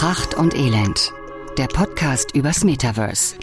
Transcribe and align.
Pracht 0.00 0.32
und 0.32 0.54
Elend, 0.54 1.12
der 1.58 1.66
Podcast 1.66 2.34
übers 2.34 2.64
Metaverse. 2.64 3.34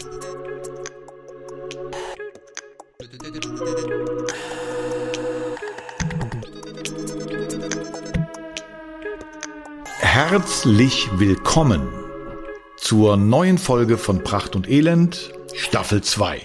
Herzlich 10.00 11.08
willkommen 11.14 11.86
zur 12.76 13.16
neuen 13.16 13.58
Folge 13.58 13.96
von 13.96 14.24
Pracht 14.24 14.56
und 14.56 14.68
Elend, 14.68 15.32
Staffel 15.54 16.02
2. 16.02 16.42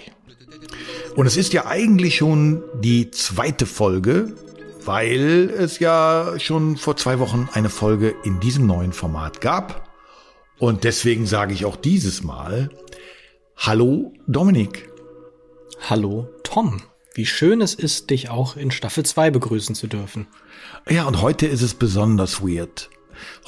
Und 1.16 1.26
es 1.26 1.36
ist 1.36 1.52
ja 1.52 1.66
eigentlich 1.66 2.14
schon 2.14 2.62
die 2.80 3.10
zweite 3.10 3.66
Folge, 3.66 4.32
weil 4.84 5.50
es 5.58 5.80
ja 5.80 6.34
schon 6.38 6.76
vor 6.76 6.96
zwei 6.96 7.18
Wochen 7.18 7.48
eine 7.52 7.68
Folge 7.68 8.14
in 8.22 8.38
diesem 8.38 8.64
neuen 8.68 8.92
Format 8.92 9.40
gab. 9.40 9.83
Und 10.58 10.84
deswegen 10.84 11.26
sage 11.26 11.52
ich 11.52 11.64
auch 11.64 11.76
dieses 11.76 12.22
Mal, 12.22 12.70
hallo 13.56 14.12
Dominik. 14.26 14.88
Hallo 15.88 16.28
Tom. 16.44 16.80
Wie 17.14 17.26
schön 17.26 17.60
es 17.60 17.74
ist, 17.74 18.10
dich 18.10 18.30
auch 18.30 18.56
in 18.56 18.70
Staffel 18.70 19.04
2 19.04 19.30
begrüßen 19.30 19.74
zu 19.74 19.86
dürfen. 19.86 20.26
Ja, 20.88 21.04
und 21.04 21.22
heute 21.22 21.46
ist 21.46 21.62
es 21.62 21.74
besonders 21.74 22.40
weird. 22.42 22.90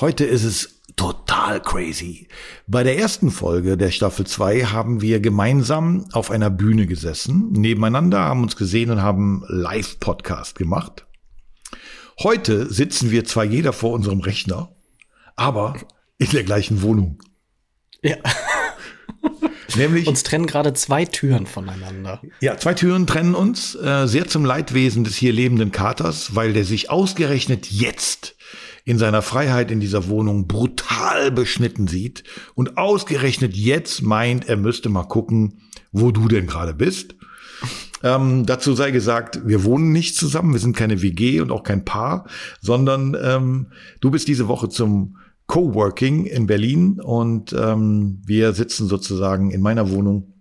Heute 0.00 0.24
ist 0.24 0.45
es 0.45 0.80
total 0.97 1.61
crazy. 1.61 2.28
Bei 2.66 2.83
der 2.83 2.98
ersten 2.98 3.30
Folge 3.30 3.77
der 3.77 3.91
Staffel 3.91 4.27
2 4.27 4.62
haben 4.66 5.00
wir 5.00 5.20
gemeinsam 5.20 6.06
auf 6.12 6.30
einer 6.30 6.50
Bühne 6.50 6.86
gesessen, 6.86 7.52
nebeneinander, 7.52 8.20
haben 8.20 8.42
uns 8.42 8.56
gesehen 8.56 8.91
und 8.91 9.02
haben 9.02 9.45
Live-Podcast 9.48 10.56
gemacht. 10.56 11.06
Heute 12.20 12.73
sitzen 12.73 13.11
wir 13.11 13.25
zwar 13.25 13.45
jeder 13.45 13.73
vor 13.73 13.92
unserem 13.92 14.20
Rechner, 14.20 14.70
aber 15.34 15.77
in 16.19 16.30
der 16.30 16.45
gleichen 16.45 16.83
Wohnung. 16.83 17.23
Ja. 18.02 18.16
Nämlich 19.77 20.06
uns 20.06 20.22
trennen 20.22 20.47
gerade 20.47 20.72
zwei 20.72 21.05
Türen 21.05 21.47
voneinander. 21.47 22.22
Ja, 22.41 22.56
zwei 22.56 22.75
Türen 22.75 23.06
trennen 23.06 23.34
uns, 23.34 23.75
äh, 23.75 24.06
sehr 24.06 24.27
zum 24.27 24.44
Leidwesen 24.44 25.05
des 25.05 25.17
hier 25.17 25.33
lebenden 25.33 25.72
Katers, 25.72 26.34
weil 26.34 26.53
der 26.53 26.64
sich 26.64 26.89
ausgerechnet 26.89 27.70
jetzt 27.70 28.37
in 28.84 28.98
seiner 28.98 29.20
Freiheit 29.20 29.70
in 29.70 29.81
dieser 29.81 30.09
Wohnung 30.09 30.47
brutal 30.47 31.31
beschnitten 31.33 31.89
sieht 31.89 32.22
und 32.55 32.78
ausgerechnet 32.78 33.56
jetzt 33.56 34.03
meint, 34.03 34.48
er 34.48 34.56
müsste 34.56 34.89
mal 34.89 35.05
gucken, 35.05 35.61
wo 35.91 36.12
du 36.12 36.28
denn 36.28 36.47
gerade 36.47 36.72
bist. 36.72 37.17
Ähm, 38.03 38.47
dazu 38.47 38.75
sei 38.75 38.92
gesagt, 38.92 39.41
wir 39.47 39.64
wohnen 39.64 39.91
nicht 39.91 40.17
zusammen, 40.17 40.53
wir 40.53 40.61
sind 40.61 40.77
keine 40.77 41.03
WG 41.03 41.41
und 41.41 41.50
auch 41.50 41.64
kein 41.64 41.84
Paar, 41.84 42.28
sondern 42.61 43.17
ähm, 43.20 43.72
du 44.00 44.11
bist 44.11 44.28
diese 44.28 44.47
Woche 44.48 44.69
zum 44.69 45.17
Coworking 45.47 46.27
in 46.27 46.47
Berlin 46.47 47.00
und 47.00 47.52
ähm, 47.52 48.20
wir 48.25 48.52
sitzen 48.52 48.89
sozusagen 48.89 49.50
in 49.50 49.61
meiner 49.61 49.91
Wohnung 49.91 50.34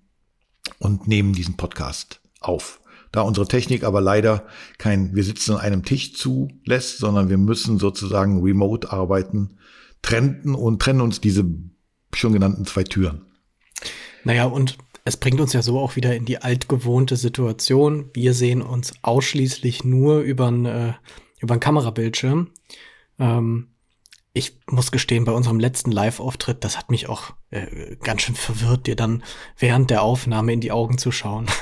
und 0.80 1.08
nehmen 1.08 1.34
diesen 1.34 1.58
Podcast 1.58 2.22
auf. 2.40 2.82
Da 3.12 3.22
unsere 3.22 3.48
Technik 3.48 3.84
aber 3.84 4.02
leider 4.02 4.46
kein, 4.78 5.16
wir 5.16 5.24
sitzen 5.24 5.54
an 5.54 5.60
einem 5.60 5.84
Tisch 5.84 6.16
zulässt, 6.16 6.98
sondern 6.98 7.30
wir 7.30 7.38
müssen 7.38 7.78
sozusagen 7.78 8.42
remote 8.42 8.92
arbeiten, 8.92 9.58
trennen 10.02 10.56
und 10.56 10.82
trennen 10.82 11.02
uns 11.02 11.22
diese 11.22 11.46
schon 12.14 12.34
genannten 12.34 12.66
zwei 12.66 12.84
Türen. 12.84 13.22
Naja, 14.24 14.46
und 14.46 14.78
es 15.06 15.18
bringt 15.18 15.40
uns 15.40 15.54
ja 15.54 15.62
so 15.62 15.80
auch 15.80 15.96
wieder 15.96 16.16
in 16.16 16.26
die 16.26 16.40
altgewohnte 16.40 17.16
Situation. 17.16 18.10
Wir 18.14 18.34
sehen 18.34 18.62
uns 18.62 18.94
ausschließlich 19.04 19.84
nur 19.84 20.20
über 20.20 20.48
einen 20.48 20.66
äh, 20.66 20.94
über 21.40 21.58
Kamerabildschirm. 21.60 22.50
Ähm, 23.20 23.68
ich 24.36 24.60
muss 24.68 24.92
gestehen, 24.92 25.24
bei 25.24 25.32
unserem 25.32 25.62
letzten 25.62 25.94
Live-Auftritt, 25.94 26.66
das 26.66 26.78
hat 26.78 26.92
mich 26.92 27.08
auch 27.08 27.34
äh, 27.52 27.96
ganz 28.04 28.22
schön 28.22 28.36
verwirrt, 28.36 28.86
dir 28.86 28.98
dann 28.98 29.24
während 29.58 29.90
der 29.90 30.02
Aufnahme 30.02 30.52
in 30.52 30.60
die 30.60 30.72
Augen 30.72 31.00
zu 31.00 31.12
schauen. 31.12 31.48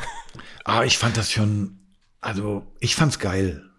Ah, 0.65 0.85
ich 0.85 0.97
fand 0.97 1.17
das 1.17 1.29
schon, 1.29 1.77
also 2.21 2.65
ich 2.79 2.95
fand's 2.95 3.19
geil. 3.19 3.69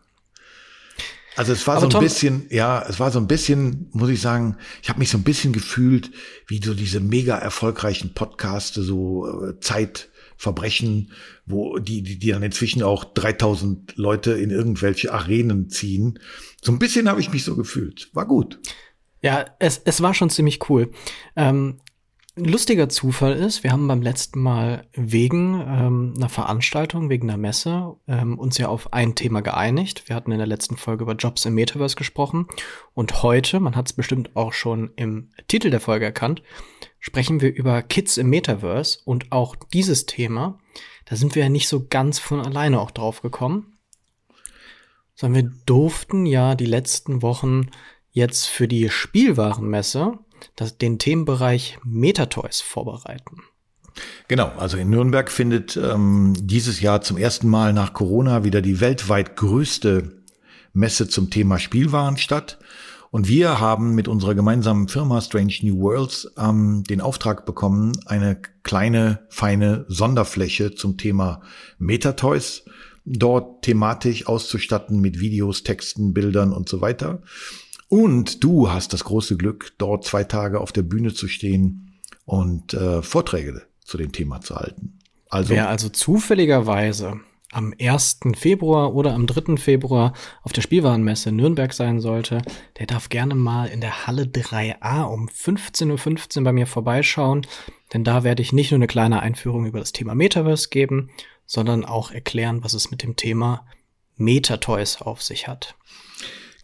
Also 1.35 1.55
es 1.55 1.67
war 1.67 1.77
Aber 1.77 1.81
so 1.81 1.87
ein 1.87 1.91
Tom, 1.93 2.05
bisschen, 2.05 2.47
ja, 2.51 2.85
es 2.87 3.01
war 3.01 3.11
so 3.11 3.19
ein 3.19 3.27
bisschen, 3.27 3.89
muss 3.93 4.11
ich 4.11 4.21
sagen, 4.21 4.59
ich 4.83 4.91
habe 4.91 4.99
mich 4.99 5.09
so 5.09 5.17
ein 5.17 5.25
bisschen 5.25 5.55
gefühlt, 5.55 6.11
wie 6.47 6.63
so 6.63 6.75
diese 6.75 7.01
mega 7.01 7.39
erfolgreichen 7.39 8.13
Podcaste, 8.13 8.83
so 8.83 9.47
äh, 9.47 9.59
Zeitverbrechen, 9.61 11.11
wo 11.47 11.79
die, 11.79 12.03
die, 12.03 12.19
die 12.19 12.31
dann 12.33 12.43
inzwischen 12.43 12.83
auch 12.83 13.05
3000 13.05 13.97
Leute 13.97 14.33
in 14.33 14.51
irgendwelche 14.51 15.11
Arenen 15.11 15.71
ziehen. 15.71 16.19
So 16.63 16.71
ein 16.71 16.79
bisschen 16.79 17.09
habe 17.09 17.21
ich 17.21 17.33
mich 17.33 17.45
so 17.45 17.57
gefühlt. 17.57 18.11
War 18.13 18.27
gut. 18.27 18.61
Ja, 19.25 19.47
es, 19.59 19.81
es 19.87 20.03
war 20.03 20.13
schon 20.13 20.29
ziemlich 20.29 20.69
cool. 20.69 20.91
Ähm, 21.35 21.81
lustiger 22.37 22.91
Zufall 22.91 23.33
ist, 23.33 23.65
wir 23.65 23.73
haben 23.73 23.89
beim 23.89 24.03
letzten 24.03 24.39
Mal 24.39 24.87
wegen 24.93 25.63
ähm, 25.67 26.13
einer 26.15 26.29
Veranstaltung, 26.29 27.09
wegen 27.09 27.31
einer 27.31 27.39
Messe, 27.39 27.97
ähm, 28.07 28.39
uns 28.39 28.59
ja 28.59 28.69
auf 28.69 28.93
ein 28.93 29.15
Thema 29.15 29.41
geeinigt. 29.41 30.11
Wir 30.11 30.15
hatten 30.15 30.31
in 30.31 30.37
der 30.37 30.47
letzten 30.47 30.77
Folge 30.77 31.05
über 31.05 31.15
Jobs 31.15 31.47
im 31.47 31.55
Metaverse 31.55 31.97
gesprochen. 31.97 32.49
Und 32.93 33.23
heute, 33.23 33.61
man 33.61 33.77
hat 33.77 33.87
es 33.87 33.95
bestimmt 33.95 34.37
auch 34.37 34.53
schon 34.53 34.91
im 34.97 35.31
Titel 35.49 35.71
der 35.71 35.81
Folge 35.81 36.05
erkannt, 36.05 36.43
sprechen 37.01 37.41
wir 37.41 37.55
über 37.55 37.81
Kids 37.81 38.19
im 38.19 38.29
Metaverse. 38.29 38.99
Und 39.07 39.33
auch 39.33 39.57
dieses 39.57 40.05
Thema, 40.05 40.59
da 41.07 41.17
sind 41.17 41.35
wir 41.35 41.45
ja 41.45 41.49
nicht 41.49 41.69
so 41.69 41.87
ganz 41.89 42.19
von 42.19 42.43
alleine 42.43 42.79
auch 42.79 42.91
drauf 42.91 43.23
gekommen. 43.23 43.79
Sondern 45.15 45.45
wir 45.45 45.53
durften 45.65 46.27
ja 46.27 46.55
die 46.57 46.67
letzten 46.67 47.23
Wochen 47.23 47.71
jetzt 48.15 48.47
für 48.47 48.67
die 48.67 48.89
Spielwarenmesse 48.89 50.19
das, 50.57 50.79
den 50.79 50.99
Themenbereich 50.99 51.79
Metatoys 51.85 52.63
vorbereiten. 52.63 53.43
Genau, 54.29 54.51
also 54.57 54.77
in 54.77 54.91
Nürnberg 54.91 55.31
findet 55.31 55.77
ähm, 55.77 56.35
dieses 56.39 56.81
Jahr 56.81 57.03
zum 57.03 57.17
ersten 57.17 57.49
Mal 57.49 57.73
nach 57.73 57.93
Corona 57.93 58.43
wieder 58.43 58.63
die 58.63 58.81
weltweit 58.81 59.37
größte 59.37 60.23
Messe 60.73 61.09
zum 61.09 61.31
Thema 61.31 61.59
Spielwaren 61.59 62.17
statt. 62.17 62.59
Und 63.11 63.29
wir 63.29 63.61
haben 63.61 63.95
mit 63.95 64.09
unserer 64.09 64.35
gemeinsamen 64.35 64.89
Firma 64.89 65.21
Strange 65.21 65.55
New 65.63 65.79
Worlds 65.79 66.33
ähm, 66.37 66.83
den 66.85 67.01
Auftrag 67.01 67.47
bekommen, 67.47 67.93
eine 68.07 68.41
kleine, 68.65 69.27
feine 69.29 69.85
Sonderfläche 69.89 70.75
zum 70.75 70.97
Thema 70.97 71.43
Metatoys 71.79 72.65
dort 73.05 73.63
thematisch 73.63 74.27
auszustatten 74.27 75.01
mit 75.01 75.21
Videos, 75.21 75.63
Texten, 75.63 76.15
Bildern 76.15 76.53
und 76.53 76.69
so 76.69 76.81
weiter. 76.81 77.23
Und 77.95 78.43
du 78.43 78.73
hast 78.73 78.93
das 78.93 79.05
große 79.05 79.37
Glück, 79.37 79.73
dort 79.79 80.05
zwei 80.05 80.25
Tage 80.25 80.61
auf 80.61 80.73
der 80.73 80.83
Bühne 80.83 81.15
zu 81.15 81.29
stehen 81.29 81.93
und 82.25 82.75
äh, 82.75 83.03
Vorträge 83.03 83.63
zu 83.85 83.97
dem 83.97 84.11
Thema 84.11 84.41
zu 84.41 84.57
halten. 84.57 84.99
Also, 85.29 85.51
Wer 85.51 85.69
also 85.69 85.89
zufälligerweise 85.91 87.21
am 87.53 87.73
1. 87.81 88.19
Februar 88.35 88.97
oder 88.97 89.15
am 89.15 89.29
3. 89.29 89.59
Februar 89.59 90.13
auf 90.43 90.53
der 90.53 90.63
Spielwarenmesse 90.63 91.31
Nürnberg 91.31 91.73
sein 91.73 92.01
sollte, 92.01 92.43
der 92.81 92.87
darf 92.87 93.11
gerne 93.11 93.37
mal 93.37 93.69
in 93.69 93.81
der 93.81 94.09
Halle 94.09 94.25
3a 94.25 95.05
um 95.05 95.29
15.15 95.29 96.39
Uhr 96.39 96.43
bei 96.43 96.53
mir 96.53 96.67
vorbeischauen, 96.67 97.47
denn 97.93 98.03
da 98.03 98.25
werde 98.25 98.43
ich 98.43 98.53
nicht 98.53 98.73
nur 98.73 98.79
eine 98.79 98.89
kleine 98.89 99.21
Einführung 99.21 99.67
über 99.67 99.79
das 99.79 99.93
Thema 99.93 100.17
Metaverse 100.17 100.69
geben, 100.69 101.11
sondern 101.47 101.85
auch 101.85 102.11
erklären, 102.11 102.65
was 102.65 102.75
es 102.75 102.91
mit 102.91 103.05
dem 103.05 103.15
Thema 103.15 103.65
Metatoys 104.17 105.01
auf 105.01 105.23
sich 105.23 105.47
hat. 105.47 105.77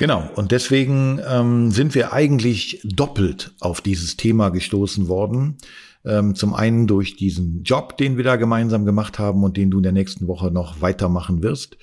Genau, 0.01 0.27
und 0.35 0.51
deswegen 0.51 1.21
ähm, 1.29 1.73
sind 1.73 1.95
wir 1.95 2.15
eigentlich 2.15 2.81
doppelt 2.85 3.53
auf 3.61 3.83
dieses 3.83 4.17
Thema 4.17 4.49
gestoßen 4.49 5.09
worden. 5.09 5.59
Ähm, 6.07 6.35
zum 6.35 6.55
einen 6.55 6.87
durch 6.87 7.17
diesen 7.17 7.65
Job, 7.65 7.99
den 7.99 8.17
wir 8.17 8.25
da 8.25 8.37
gemeinsam 8.37 8.87
gemacht 8.87 9.19
haben 9.19 9.45
und 9.45 9.59
den 9.59 9.71
du 9.71 9.77
in 9.77 9.83
der 9.83 9.93
nächsten 9.93 10.27
Woche 10.27 10.51
noch 10.51 10.81
weitermachen 10.81 11.43
wirst. 11.43 11.77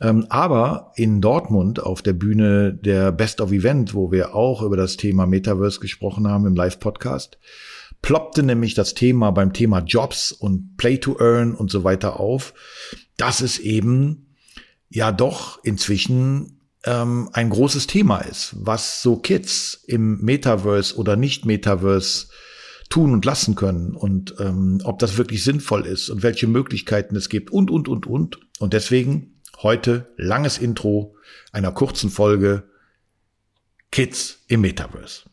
Ähm, 0.00 0.26
aber 0.28 0.92
in 0.94 1.20
Dortmund 1.20 1.82
auf 1.82 2.00
der 2.00 2.12
Bühne 2.12 2.74
der 2.74 3.10
Best 3.10 3.40
of 3.40 3.50
Event, 3.50 3.92
wo 3.92 4.12
wir 4.12 4.36
auch 4.36 4.62
über 4.62 4.76
das 4.76 4.96
Thema 4.96 5.26
Metaverse 5.26 5.80
gesprochen 5.80 6.28
haben 6.28 6.46
im 6.46 6.54
Live-Podcast, 6.54 7.40
ploppte 8.02 8.44
nämlich 8.44 8.74
das 8.74 8.94
Thema 8.94 9.32
beim 9.32 9.52
Thema 9.52 9.80
Jobs 9.80 10.30
und 10.30 10.76
Play 10.76 10.98
to 10.98 11.16
Earn 11.18 11.56
und 11.56 11.72
so 11.72 11.82
weiter 11.82 12.20
auf, 12.20 12.54
dass 13.16 13.40
es 13.40 13.58
eben 13.58 14.36
ja 14.90 15.10
doch 15.10 15.58
inzwischen 15.64 16.54
ähm, 16.84 17.28
ein 17.32 17.50
großes 17.50 17.86
Thema 17.86 18.20
ist, 18.20 18.54
was 18.58 19.02
so 19.02 19.16
Kids 19.16 19.82
im 19.86 20.20
Metaverse 20.20 20.96
oder 20.96 21.16
nicht 21.16 21.44
Metaverse 21.44 22.28
tun 22.88 23.12
und 23.12 23.24
lassen 23.24 23.54
können 23.54 23.94
und 23.94 24.34
ähm, 24.38 24.80
ob 24.84 24.98
das 24.98 25.18
wirklich 25.18 25.44
sinnvoll 25.44 25.86
ist 25.86 26.08
und 26.08 26.22
welche 26.22 26.46
Möglichkeiten 26.46 27.16
es 27.16 27.28
gibt 27.28 27.50
und, 27.50 27.70
und, 27.70 27.88
und, 27.88 28.06
und. 28.06 28.38
Und 28.58 28.72
deswegen 28.72 29.40
heute 29.62 30.12
langes 30.16 30.58
Intro 30.58 31.16
einer 31.52 31.72
kurzen 31.72 32.10
Folge 32.10 32.64
Kids 33.90 34.40
im 34.48 34.62
Metaverse. 34.62 35.24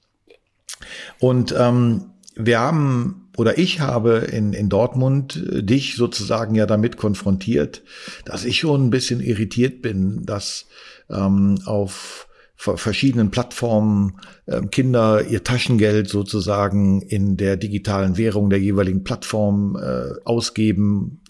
Und 1.20 1.54
ähm, 1.58 2.12
wir 2.36 2.60
haben 2.60 3.25
oder 3.38 3.58
ich 3.58 3.80
habe 3.80 4.18
in, 4.32 4.54
in 4.54 4.70
Dortmund 4.70 5.36
äh, 5.36 5.64
dich 5.64 5.96
sozusagen 5.96 6.56
ja 6.56 6.66
damit 6.66 6.98
konfrontiert, 6.98 7.84
dass 8.26 8.46
ich 8.46 8.60
schon 8.60 8.88
ein 8.88 8.90
bisschen 8.90 9.20
irritiert 9.20 9.82
bin, 9.82 10.26
dass 10.26 10.68
ähm, 11.10 11.60
auf 11.66 12.28
verschiedenen 12.58 13.32
Plattformen 13.32 14.18
äh, 14.46 14.62
Kinder 14.62 15.28
ihr 15.28 15.44
Taschengeld 15.44 16.10
sozusagen 16.10 17.02
in 17.02 17.38
der 17.38 17.58
digitalen 17.58 18.18
Währung 18.18 18.50
der 18.50 18.60
jeweiligen 18.60 19.04
Plattform 19.04 19.76
äh, 19.76 20.14
ausgeben. 20.24 21.22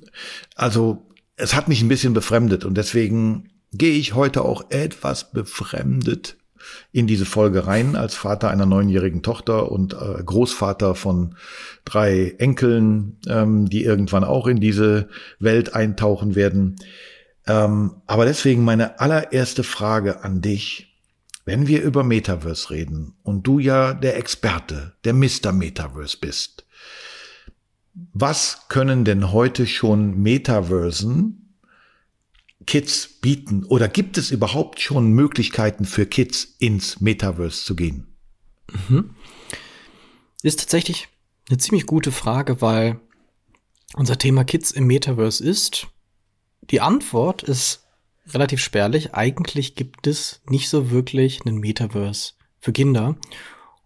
Also 0.55 1.07
es 1.35 1.55
hat 1.55 1.67
mich 1.67 1.81
ein 1.81 1.89
bisschen 1.89 2.13
befremdet 2.13 2.63
und 2.63 2.75
deswegen 2.77 3.49
gehe 3.73 3.95
ich 3.95 4.13
heute 4.13 4.43
auch 4.43 4.69
etwas 4.69 5.31
befremdet 5.31 6.37
in 6.91 7.07
diese 7.07 7.25
Folge 7.25 7.67
rein 7.67 7.95
als 7.95 8.15
Vater 8.15 8.49
einer 8.49 8.65
neunjährigen 8.65 9.21
Tochter 9.21 9.71
und 9.71 9.93
äh, 9.93 10.23
Großvater 10.23 10.95
von 10.95 11.35
drei 11.83 12.35
Enkeln, 12.37 13.17
ähm, 13.27 13.69
die 13.69 13.83
irgendwann 13.83 14.23
auch 14.23 14.47
in 14.47 14.59
diese 14.59 15.09
Welt 15.39 15.73
eintauchen 15.73 16.35
werden. 16.35 16.77
Ähm, 17.47 18.01
aber 18.07 18.25
deswegen 18.25 18.63
meine 18.63 18.99
allererste 18.99 19.63
Frage 19.63 20.23
an 20.23 20.41
dich. 20.41 20.91
Wenn 21.45 21.67
wir 21.67 21.83
über 21.83 22.03
Metaverse 22.03 22.71
reden 22.71 23.13
und 23.21 23.45
du 23.45 23.59
ja 23.59 23.93
der 23.93 24.17
Experte, 24.17 24.93
der 25.03 25.13
Mr. 25.13 25.51
Metaverse 25.51 26.17
bist, 26.19 26.65
was 28.13 28.67
können 28.67 29.05
denn 29.05 29.31
heute 29.31 29.67
schon 29.67 30.21
Metaversen 30.21 31.44
Kids 32.65 33.07
bieten? 33.21 33.63
Oder 33.65 33.87
gibt 33.87 34.17
es 34.17 34.31
überhaupt 34.31 34.79
schon 34.79 35.11
Möglichkeiten 35.11 35.85
für 35.85 36.05
Kids 36.05 36.55
ins 36.59 36.99
Metaverse 37.01 37.63
zu 37.63 37.75
gehen? 37.75 38.07
Mhm. 38.89 39.15
Ist 40.41 40.59
tatsächlich 40.59 41.07
eine 41.49 41.57
ziemlich 41.57 41.85
gute 41.85 42.11
Frage, 42.11 42.61
weil 42.61 42.99
unser 43.93 44.17
Thema 44.17 44.43
Kids 44.43 44.71
im 44.71 44.87
Metaverse 44.87 45.43
ist. 45.43 45.87
Die 46.71 46.81
Antwort 46.81 47.43
ist 47.43 47.85
relativ 48.27 48.61
spärlich. 48.61 49.13
Eigentlich 49.13 49.75
gibt 49.75 50.07
es 50.07 50.41
nicht 50.49 50.69
so 50.69 50.91
wirklich 50.91 51.45
einen 51.45 51.57
Metaverse 51.57 52.33
für 52.59 52.73
Kinder. 52.73 53.15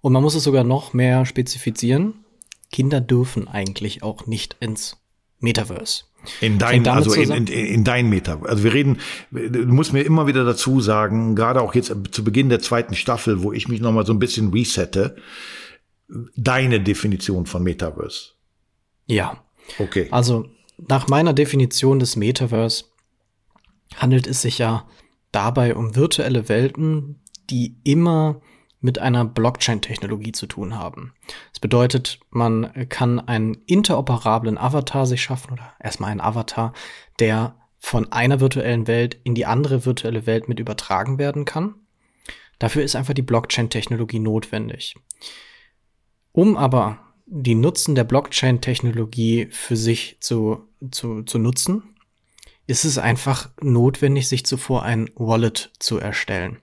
Und 0.02 0.14
man 0.14 0.24
muss 0.24 0.36
es 0.36 0.44
sogar 0.44 0.64
noch 0.64 0.94
mehr 0.94 1.26
spezifizieren. 1.26 2.24
Kinder 2.72 3.02
dürfen 3.02 3.48
eigentlich 3.48 4.04
auch 4.04 4.28
nicht 4.28 4.56
ins 4.60 4.98
Metaverse. 5.40 6.04
In 6.42 6.60
dein, 6.60 6.86
also 6.88 7.14
in, 7.14 7.32
in, 7.32 7.48
in 7.48 7.84
dein 7.84 8.10
Meta. 8.10 8.42
Also 8.44 8.64
wir 8.64 8.74
reden, 8.74 9.00
du 9.32 9.66
musst 9.68 9.94
mir 9.94 10.02
immer 10.02 10.28
wieder 10.28 10.44
dazu 10.44 10.82
sagen, 10.82 11.36
gerade 11.36 11.62
auch 11.62 11.74
jetzt 11.76 11.94
zu 12.12 12.24
Beginn 12.24 12.50
der 12.50 12.60
zweiten 12.60 12.94
Staffel, 12.94 13.42
wo 13.42 13.54
ich 13.54 13.70
mich 13.70 13.80
nochmal 13.80 14.06
so 14.06 14.12
ein 14.12 14.20
bisschen 14.20 14.52
resette, 14.52 15.16
deine 16.36 16.82
Definition 16.82 17.46
von 17.46 17.64
Metaverse. 17.64 18.32
Ja. 19.08 19.44
Okay. 19.78 20.08
Also 20.12 20.50
nach 20.78 21.08
meiner 21.08 21.34
Definition 21.34 22.00
des 22.00 22.16
Metaverse 22.16 22.86
handelt 23.96 24.28
es 24.28 24.42
sich 24.42 24.58
ja 24.58 24.88
dabei 25.32 25.76
um 25.76 25.96
virtuelle 25.96 26.50
Welten, 26.50 27.22
die 27.50 27.78
immer 27.84 28.42
mit 28.82 29.00
einer 29.00 29.26
Blockchain-Technologie 29.26 30.32
zu 30.32 30.48
tun 30.48 30.76
haben. 30.76 31.14
Das 31.52 31.60
bedeutet, 31.60 32.20
man 32.30 32.72
kann 32.90 33.20
einen 33.20 33.56
interoperablen 33.66 34.58
Avatar 34.58 35.06
sich 35.06 35.22
schaffen 35.22 35.54
oder 35.54 35.74
erstmal 35.80 36.12
einen 36.12 36.22
Avatar, 36.22 36.74
der 37.20 37.56
von 37.78 38.12
einer 38.12 38.40
virtuellen 38.40 38.88
Welt 38.88 39.18
in 39.24 39.36
die 39.36 39.46
andere 39.46 39.86
virtuelle 39.86 40.26
Welt 40.26 40.48
mit 40.48 40.60
übertragen 40.60 41.18
werden 41.18 41.46
kann. 41.46 41.76
Dafür 42.58 42.84
ist 42.84 42.96
einfach 42.96 43.14
die 43.14 43.22
Blockchain-Technologie 43.22 44.20
notwendig. 44.20 44.96
Um 46.32 46.58
aber 46.58 47.00
die 47.26 47.56
Nutzen 47.56 47.96
der 47.96 48.04
Blockchain-Technologie 48.04 49.48
für 49.52 49.78
sich 49.78 50.18
zu, 50.20 50.68
zu, 50.92 51.24
zu 51.24 51.38
nutzen, 51.38 51.96
ist 52.68 52.86
es 52.86 52.98
einfach 52.98 53.50
notwendig, 53.62 54.28
sich 54.28 54.46
zuvor 54.46 54.84
ein 54.84 55.10
Wallet 55.16 55.72
zu 55.80 55.98
erstellen. 55.98 56.60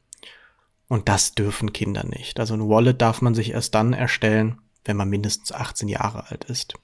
Und 0.89 1.09
das 1.09 1.35
dürfen 1.35 1.73
Kinder 1.73 2.05
nicht. 2.05 2.39
Also 2.39 2.55
ein 2.55 2.69
Wallet 2.69 3.01
darf 3.03 3.21
man 3.21 3.35
sich 3.35 3.51
erst 3.51 3.75
dann 3.75 3.93
erstellen, 3.93 4.59
wenn 4.85 4.97
man 4.97 5.09
mindestens 5.09 5.53
18 5.53 5.89
Jahre 5.89 6.31
alt 6.31 6.45
ist. 6.45 6.75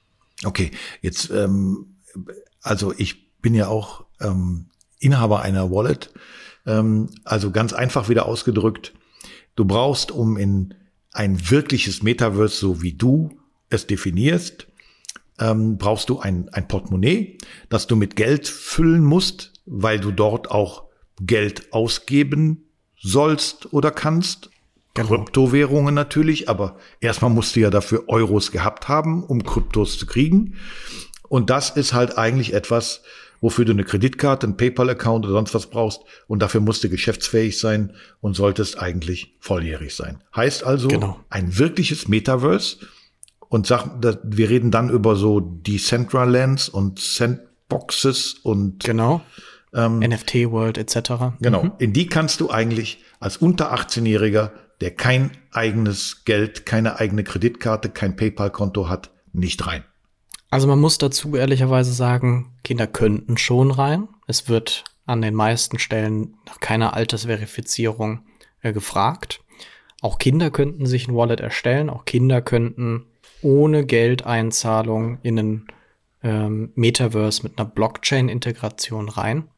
Okay, 0.45 0.73
jetzt, 1.01 1.31
ähm, 1.31 1.99
also 2.61 2.93
ich 2.97 3.33
bin 3.41 3.55
ja 3.55 3.69
auch 3.69 4.05
ähm, 4.21 4.71
Inhaber 4.99 5.43
einer 5.43 5.71
Wallet. 5.71 6.13
Ähm, 6.67 7.11
also 7.25 7.51
ganz 7.51 7.73
einfach 7.73 8.09
wieder 8.09 8.27
ausgedrückt, 8.27 8.93
du 9.57 9.65
brauchst, 9.65 10.11
um 10.11 10.37
in 10.37 10.75
ein 11.13 11.51
wirkliches 11.51 12.03
Metaverse, 12.03 12.57
so 12.57 12.83
wie 12.83 12.95
du 12.95 13.39
es 13.69 13.87
definierst, 13.87 14.67
ähm, 15.39 15.77
brauchst 15.79 16.09
du 16.09 16.19
ein, 16.21 16.49
ein 16.51 16.69
Portemonnaie, 16.69 17.39
das 17.69 17.87
du 17.87 17.97
mit 17.97 18.17
Geld 18.17 18.49
füllen 18.49 19.05
musst, 19.05 19.53
weil 19.67 20.01
du 20.01 20.11
dort 20.11 20.51
auch 20.51 20.85
Geld 21.21 21.73
ausgeben 21.73 22.65
sollst 23.03 23.73
oder 23.73 23.91
kannst. 23.91 24.51
Genau. 24.95 25.09
Kryptowährungen 25.09 25.95
natürlich, 25.95 26.51
aber 26.51 26.77
erstmal 27.01 27.31
musst 27.31 27.57
du 27.57 27.61
ja 27.61 27.71
dafür 27.71 28.05
Euros 28.09 28.53
gehabt 28.53 28.89
haben, 28.89 29.25
um 29.25 29.43
Kryptos 29.43 29.99
zu 29.99 30.05
kriegen. 30.05 30.57
Und 31.31 31.49
das 31.49 31.71
ist 31.71 31.95
halt 31.95 32.19
eigentlich 32.19 32.53
etwas, 32.53 33.01
wofür 33.41 33.65
du 33.65 33.73
eine 33.73 33.85
Kreditkarte, 33.85 34.47
einen 34.47 34.59
PayPal-Account 34.59 35.25
oder 35.25 35.35
sonst 35.35 35.55
was 35.55 35.69
brauchst. 35.69 36.03
Und 36.27 36.43
dafür 36.43 36.61
musst 36.61 36.85
du 36.85 36.91
geschäftsfähig 36.91 37.59
sein 37.59 37.95
und 38.21 38.35
solltest 38.35 38.79
eigentlich 38.79 39.35
volljährig 39.41 39.95
sein. 39.95 40.23
Heißt 40.37 40.65
also, 40.65 40.89
genau. 40.89 41.19
ein 41.31 41.59
wirkliches 41.59 42.09
Metaverse. 42.09 42.77
Und 43.49 43.67
sag, 43.67 43.91
wir 44.23 44.49
reden 44.49 44.71
dann 44.71 44.91
über 44.91 45.17
so 45.17 45.41
Decentralands 45.41 46.69
und 46.69 46.99
Sandboxes 47.01 48.35
und 48.43 48.85
genau. 48.85 49.23
Ähm, 49.75 50.01
NFT 50.01 50.51
World 50.51 50.79
etc. 50.79 51.35
Genau. 51.41 51.65
Mhm. 51.65 51.73
In 51.79 51.93
die 51.93 52.07
kannst 52.07 52.41
du 52.41 52.51
eigentlich 52.51 53.03
als 53.21 53.39
unter 53.39 53.75
18-Jähriger, 53.75 54.51
der 54.81 54.91
kein 54.95 55.31
eigenes 55.51 56.25
Geld, 56.25 56.67
keine 56.67 56.99
eigene 56.99 57.25
Kreditkarte, 57.25 57.89
kein 57.89 58.17
PayPal-Konto 58.17 58.89
hat, 58.89 59.11
nicht 59.33 59.67
rein. 59.67 59.85
Also 60.51 60.67
man 60.67 60.81
muss 60.81 60.99
dazu 60.99 61.35
ehrlicherweise 61.35 61.93
sagen, 61.93 62.53
Kinder 62.63 62.87
könnten 62.87 63.39
schon 63.39 63.71
rein. 63.71 64.09
Es 64.27 64.49
wird 64.49 64.85
an 65.07 65.23
den 65.23 65.35
meisten 65.35 65.79
Stellen 65.79 66.35
nach 66.47 66.61
keiner 66.61 66.95
Altersverifizierung 66.95 68.27
äh, 68.61 68.73
gefragt. 68.73 69.41
Auch 70.03 70.19
Kinder 70.19 70.51
könnten 70.51 70.85
sich 70.85 71.09
ein 71.09 71.15
Wallet 71.15 71.41
erstellen. 71.41 71.89
Auch 71.89 72.05
Kinder 72.05 72.43
könnten 72.43 73.07
ohne 73.41 73.87
Geldeinzahlung 73.87 75.19
in 75.23 75.39
einen 75.39 75.67
ähm, 76.23 76.73
Metaverse 76.75 77.43
mit 77.45 77.59
einer 77.59 77.69
Blockchain-Integration 77.69 79.09
rein. 79.09 79.49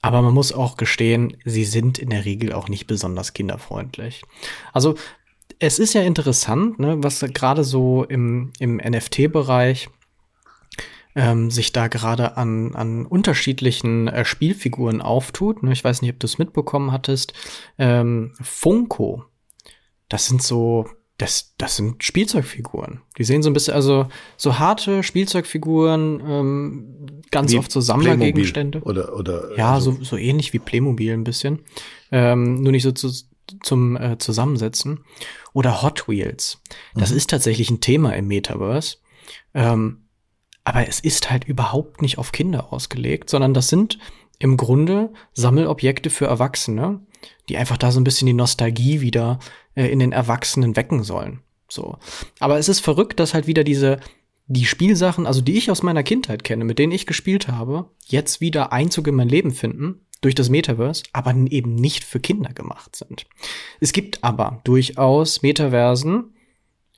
Aber 0.00 0.22
man 0.22 0.34
muss 0.34 0.52
auch 0.52 0.76
gestehen, 0.76 1.36
sie 1.44 1.64
sind 1.64 1.98
in 1.98 2.10
der 2.10 2.24
Regel 2.24 2.52
auch 2.52 2.68
nicht 2.68 2.86
besonders 2.86 3.32
kinderfreundlich. 3.32 4.22
Also 4.72 4.94
es 5.58 5.78
ist 5.78 5.94
ja 5.94 6.02
interessant, 6.02 6.78
ne, 6.78 7.02
was 7.02 7.20
gerade 7.20 7.64
so 7.64 8.04
im, 8.04 8.52
im 8.60 8.76
NFT-Bereich 8.76 9.88
ähm, 11.16 11.50
sich 11.50 11.72
da 11.72 11.88
gerade 11.88 12.36
an, 12.36 12.76
an 12.76 13.06
unterschiedlichen 13.06 14.06
äh, 14.06 14.24
Spielfiguren 14.24 15.00
auftut. 15.00 15.64
Ne? 15.64 15.72
Ich 15.72 15.82
weiß 15.82 16.00
nicht, 16.00 16.12
ob 16.12 16.20
du 16.20 16.26
es 16.26 16.38
mitbekommen 16.38 16.92
hattest. 16.92 17.32
Ähm, 17.76 18.34
Funko, 18.40 19.24
das 20.08 20.26
sind 20.26 20.42
so 20.42 20.86
das, 21.18 21.54
das 21.58 21.76
sind 21.76 22.04
Spielzeugfiguren. 22.04 23.00
Die 23.18 23.24
sehen 23.24 23.42
so 23.42 23.50
ein 23.50 23.52
bisschen, 23.52 23.74
also 23.74 24.06
so 24.36 24.60
harte 24.60 25.02
Spielzeugfiguren, 25.02 26.22
ähm, 26.24 27.22
ganz 27.32 27.52
wie 27.52 27.58
oft 27.58 27.72
so 27.72 27.80
Sammlergegenstände. 27.80 28.80
Oder, 28.82 29.16
oder. 29.16 29.56
Ja, 29.56 29.74
also. 29.74 29.92
so, 29.92 30.04
so 30.04 30.16
ähnlich 30.16 30.52
wie 30.52 30.60
Playmobil 30.60 31.12
ein 31.12 31.24
bisschen. 31.24 31.64
Ähm, 32.12 32.62
nur 32.62 32.70
nicht 32.70 32.84
so 32.84 32.92
zu, 32.92 33.10
zum 33.62 33.96
äh, 33.96 34.16
Zusammensetzen. 34.18 35.00
Oder 35.52 35.82
Hot 35.82 36.08
Wheels. 36.08 36.62
Das 36.94 37.10
mhm. 37.10 37.16
ist 37.16 37.30
tatsächlich 37.30 37.68
ein 37.68 37.80
Thema 37.80 38.14
im 38.14 38.28
Metaverse. 38.28 38.98
Ähm, 39.54 40.04
aber 40.62 40.86
es 40.86 41.00
ist 41.00 41.30
halt 41.30 41.44
überhaupt 41.44 42.00
nicht 42.00 42.18
auf 42.18 42.30
Kinder 42.30 42.72
ausgelegt, 42.72 43.28
sondern 43.28 43.54
das 43.54 43.68
sind 43.68 43.98
im 44.38 44.56
Grunde 44.56 45.12
Sammelobjekte 45.32 46.10
für 46.10 46.26
Erwachsene, 46.26 47.00
die 47.48 47.56
einfach 47.56 47.76
da 47.76 47.90
so 47.90 47.98
ein 47.98 48.04
bisschen 48.04 48.26
die 48.26 48.34
Nostalgie 48.34 49.00
wieder 49.00 49.40
in 49.86 49.98
den 49.98 50.12
Erwachsenen 50.12 50.76
wecken 50.76 51.02
sollen. 51.02 51.40
So. 51.68 51.98
Aber 52.40 52.58
es 52.58 52.68
ist 52.68 52.80
verrückt, 52.80 53.20
dass 53.20 53.34
halt 53.34 53.46
wieder 53.46 53.64
diese, 53.64 54.00
die 54.46 54.64
Spielsachen, 54.64 55.26
also 55.26 55.40
die 55.40 55.58
ich 55.58 55.70
aus 55.70 55.82
meiner 55.82 56.02
Kindheit 56.02 56.44
kenne, 56.44 56.64
mit 56.64 56.78
denen 56.78 56.92
ich 56.92 57.06
gespielt 57.06 57.48
habe, 57.48 57.90
jetzt 58.06 58.40
wieder 58.40 58.72
Einzug 58.72 59.06
in 59.06 59.14
mein 59.14 59.28
Leben 59.28 59.52
finden 59.52 60.00
durch 60.20 60.34
das 60.34 60.48
Metaverse, 60.48 61.04
aber 61.12 61.34
eben 61.50 61.74
nicht 61.74 62.04
für 62.04 62.20
Kinder 62.20 62.52
gemacht 62.52 62.96
sind. 62.96 63.26
Es 63.80 63.92
gibt 63.92 64.24
aber 64.24 64.60
durchaus 64.64 65.42
Metaversen, 65.42 66.34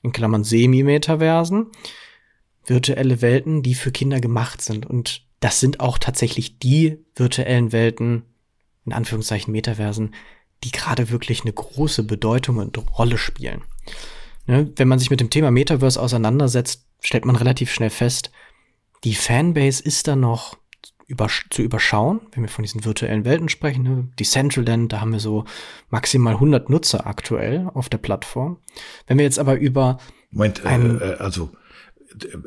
in 0.02 0.12
Klammern 0.12 0.44
Semi-Metaversen, 0.44 1.66
virtuelle 2.64 3.20
Welten, 3.20 3.62
die 3.62 3.74
für 3.74 3.90
Kinder 3.90 4.20
gemacht 4.20 4.62
sind. 4.62 4.86
Und 4.86 5.26
das 5.40 5.60
sind 5.60 5.80
auch 5.80 5.98
tatsächlich 5.98 6.58
die 6.58 6.98
virtuellen 7.14 7.72
Welten, 7.72 8.24
in 8.86 8.92
Anführungszeichen 8.92 9.52
Metaversen, 9.52 10.14
die 10.64 10.70
gerade 10.70 11.10
wirklich 11.10 11.42
eine 11.42 11.52
große 11.52 12.02
Bedeutung 12.02 12.58
und 12.58 12.76
Rolle 12.98 13.18
spielen. 13.18 13.62
Ne? 14.46 14.70
Wenn 14.76 14.88
man 14.88 14.98
sich 14.98 15.10
mit 15.10 15.20
dem 15.20 15.30
Thema 15.30 15.50
Metaverse 15.50 16.00
auseinandersetzt, 16.00 16.84
stellt 17.00 17.24
man 17.24 17.36
relativ 17.36 17.72
schnell 17.72 17.90
fest, 17.90 18.30
die 19.04 19.14
Fanbase 19.14 19.82
ist 19.82 20.06
da 20.06 20.16
noch 20.16 20.58
zu 21.50 21.62
überschauen, 21.62 22.20
wenn 22.32 22.44
wir 22.44 22.48
von 22.48 22.62
diesen 22.62 22.84
virtuellen 22.84 23.24
Welten 23.24 23.48
sprechen. 23.48 23.82
Ne? 23.82 24.08
Decentraland, 24.18 24.92
da 24.92 25.00
haben 25.00 25.12
wir 25.12 25.18
so 25.18 25.44
maximal 25.88 26.34
100 26.34 26.70
Nutzer 26.70 27.06
aktuell 27.06 27.68
auf 27.74 27.88
der 27.88 27.98
Plattform. 27.98 28.58
Wenn 29.06 29.18
wir 29.18 29.24
jetzt 29.24 29.38
aber 29.38 29.56
über 29.56 29.98
Moment, 30.30 30.64
äh, 30.64 31.14
äh, 31.14 31.16
also 31.16 31.50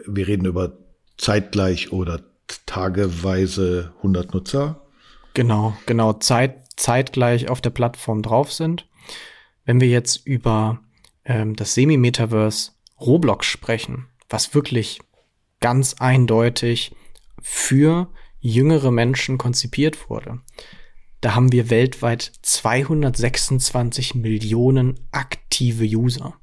wir 0.08 0.28
reden 0.28 0.46
über 0.46 0.78
zeitgleich 1.18 1.92
oder 1.92 2.22
tageweise 2.66 3.94
100 3.98 4.34
Nutzer. 4.34 4.82
Genau, 5.34 5.76
genau, 5.86 6.14
Zeit, 6.14 6.63
zeitgleich 6.76 7.50
auf 7.50 7.62
der 7.62 7.70
Plattform 7.70 8.22
drauf 8.22 8.52
sind. 8.52 8.88
Wenn 9.66 9.82
wir 9.82 9.88
jetzt 9.90 10.26
über 10.26 10.82
ähm, 11.26 11.56
das 11.56 11.74
Semi-Metaverse 11.74 12.72
Roblox 13.00 13.46
sprechen, 13.46 14.08
was 14.30 14.54
wirklich 14.54 15.00
ganz 15.60 15.96
eindeutig 15.96 16.96
für 17.42 18.10
jüngere 18.40 18.92
Menschen 18.92 19.38
konzipiert 19.38 20.10
wurde. 20.10 20.42
Da 21.22 21.36
haben 21.36 21.54
wir 21.54 21.70
weltweit 21.70 22.34
226 22.42 24.16
Millionen 24.16 25.00
aktive 25.12 25.86
User. 25.86 26.36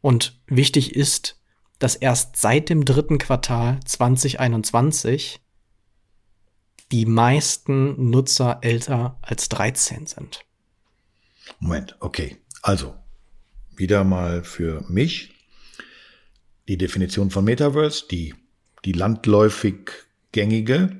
Und 0.00 0.40
wichtig 0.46 0.94
ist, 0.94 1.40
dass 1.80 1.96
erst 1.96 2.36
seit 2.36 2.68
dem 2.68 2.84
dritten 2.84 3.18
Quartal 3.18 3.80
2021 3.84 5.40
die 6.92 7.06
meisten 7.06 8.10
Nutzer 8.10 8.58
älter 8.62 9.18
als 9.22 9.48
13 9.48 10.06
sind. 10.06 10.40
Moment, 11.58 11.96
okay. 12.00 12.36
Also, 12.62 12.94
wieder 13.76 14.04
mal 14.04 14.44
für 14.44 14.84
mich 14.88 15.34
die 16.68 16.78
Definition 16.78 17.30
von 17.30 17.44
Metaverse, 17.44 18.06
die, 18.10 18.34
die 18.84 18.92
landläufig 18.92 19.90
gängige, 20.32 20.96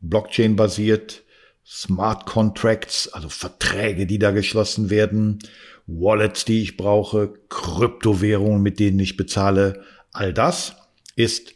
Blockchain-basiert, 0.00 1.24
Smart 1.66 2.24
Contracts, 2.26 3.08
also 3.08 3.28
Verträge, 3.28 4.06
die 4.06 4.18
da 4.18 4.30
geschlossen 4.30 4.90
werden, 4.90 5.40
Wallets, 5.86 6.44
die 6.44 6.62
ich 6.62 6.76
brauche, 6.76 7.34
Kryptowährungen, 7.48 8.62
mit 8.62 8.78
denen 8.78 9.00
ich 9.00 9.16
bezahle, 9.16 9.84
all 10.12 10.32
das 10.32 10.76
ist 11.16 11.54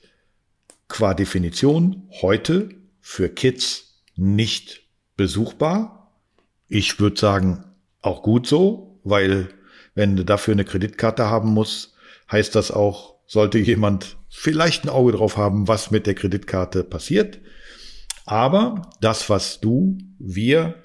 qua 0.89 1.15
Definition 1.15 2.09
heute 2.21 2.82
für 3.03 3.29
Kids 3.29 4.03
nicht 4.17 4.85
besuchbar. 5.17 6.17
Ich 6.69 6.99
würde 6.99 7.21
sagen, 7.21 7.65
auch 8.01 8.23
gut 8.23 8.47
so, 8.47 9.01
weil 9.05 9.49
wenn 9.95 10.17
du 10.17 10.25
dafür 10.25 10.53
eine 10.53 10.65
Kreditkarte 10.65 11.29
haben 11.29 11.51
musst, 11.51 11.95
heißt 12.31 12.55
das 12.55 12.71
auch, 12.71 13.17
sollte 13.27 13.59
jemand 13.59 14.17
vielleicht 14.31 14.85
ein 14.85 14.89
Auge 14.89 15.13
drauf 15.13 15.37
haben, 15.37 15.69
was 15.69 15.91
mit 15.91 16.07
der 16.07 16.15
Kreditkarte 16.15 16.85
passiert. 16.85 17.41
Aber 18.25 18.91
das, 19.01 19.29
was 19.29 19.61
du, 19.61 19.99
wir, 20.19 20.83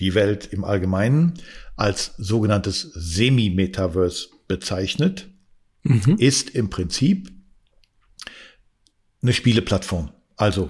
die 0.00 0.14
Welt 0.14 0.46
im 0.52 0.64
Allgemeinen 0.64 1.34
als 1.76 2.14
sogenanntes 2.18 2.82
Semi-Metaverse 2.94 4.28
bezeichnet, 4.46 5.28
mhm. 5.82 6.16
ist 6.18 6.50
im 6.50 6.70
Prinzip 6.70 7.30
eine 9.22 9.32
Spieleplattform. 9.32 10.10
Also 10.36 10.68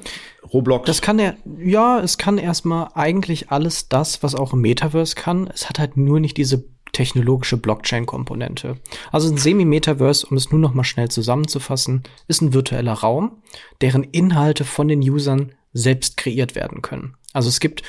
Roblox. 0.55 0.87
Das 0.87 1.03
kann 1.03 1.19
er, 1.19 1.37
ja, 1.59 2.01
es 2.01 2.17
kann 2.17 2.39
erstmal 2.39 2.89
eigentlich 2.95 3.51
alles 3.51 3.89
das, 3.89 4.23
was 4.23 4.35
auch 4.35 4.53
im 4.53 4.61
Metaverse 4.61 5.17
kann. 5.17 5.49
Es 5.53 5.69
hat 5.69 5.79
halt 5.79 5.97
nur 5.97 6.21
nicht 6.21 6.37
diese 6.37 6.65
technologische 6.93 7.57
Blockchain-Komponente. 7.57 8.77
Also 9.11 9.31
ein 9.31 9.37
Semi-Metaverse, 9.37 10.27
um 10.27 10.37
es 10.37 10.51
nur 10.51 10.61
noch 10.61 10.73
mal 10.73 10.85
schnell 10.85 11.11
zusammenzufassen, 11.11 12.05
ist 12.29 12.41
ein 12.41 12.55
virtueller 12.55 12.93
Raum, 12.93 13.43
deren 13.81 14.05
Inhalte 14.05 14.65
von 14.65 14.89
den 14.89 15.01
Usern 15.01 15.53
selbst 15.73 16.17
kreiert 16.17 16.55
werden 16.55 16.83
können. 16.83 17.17
Also 17.33 17.49
es 17.49 17.59
gibt 17.59 17.83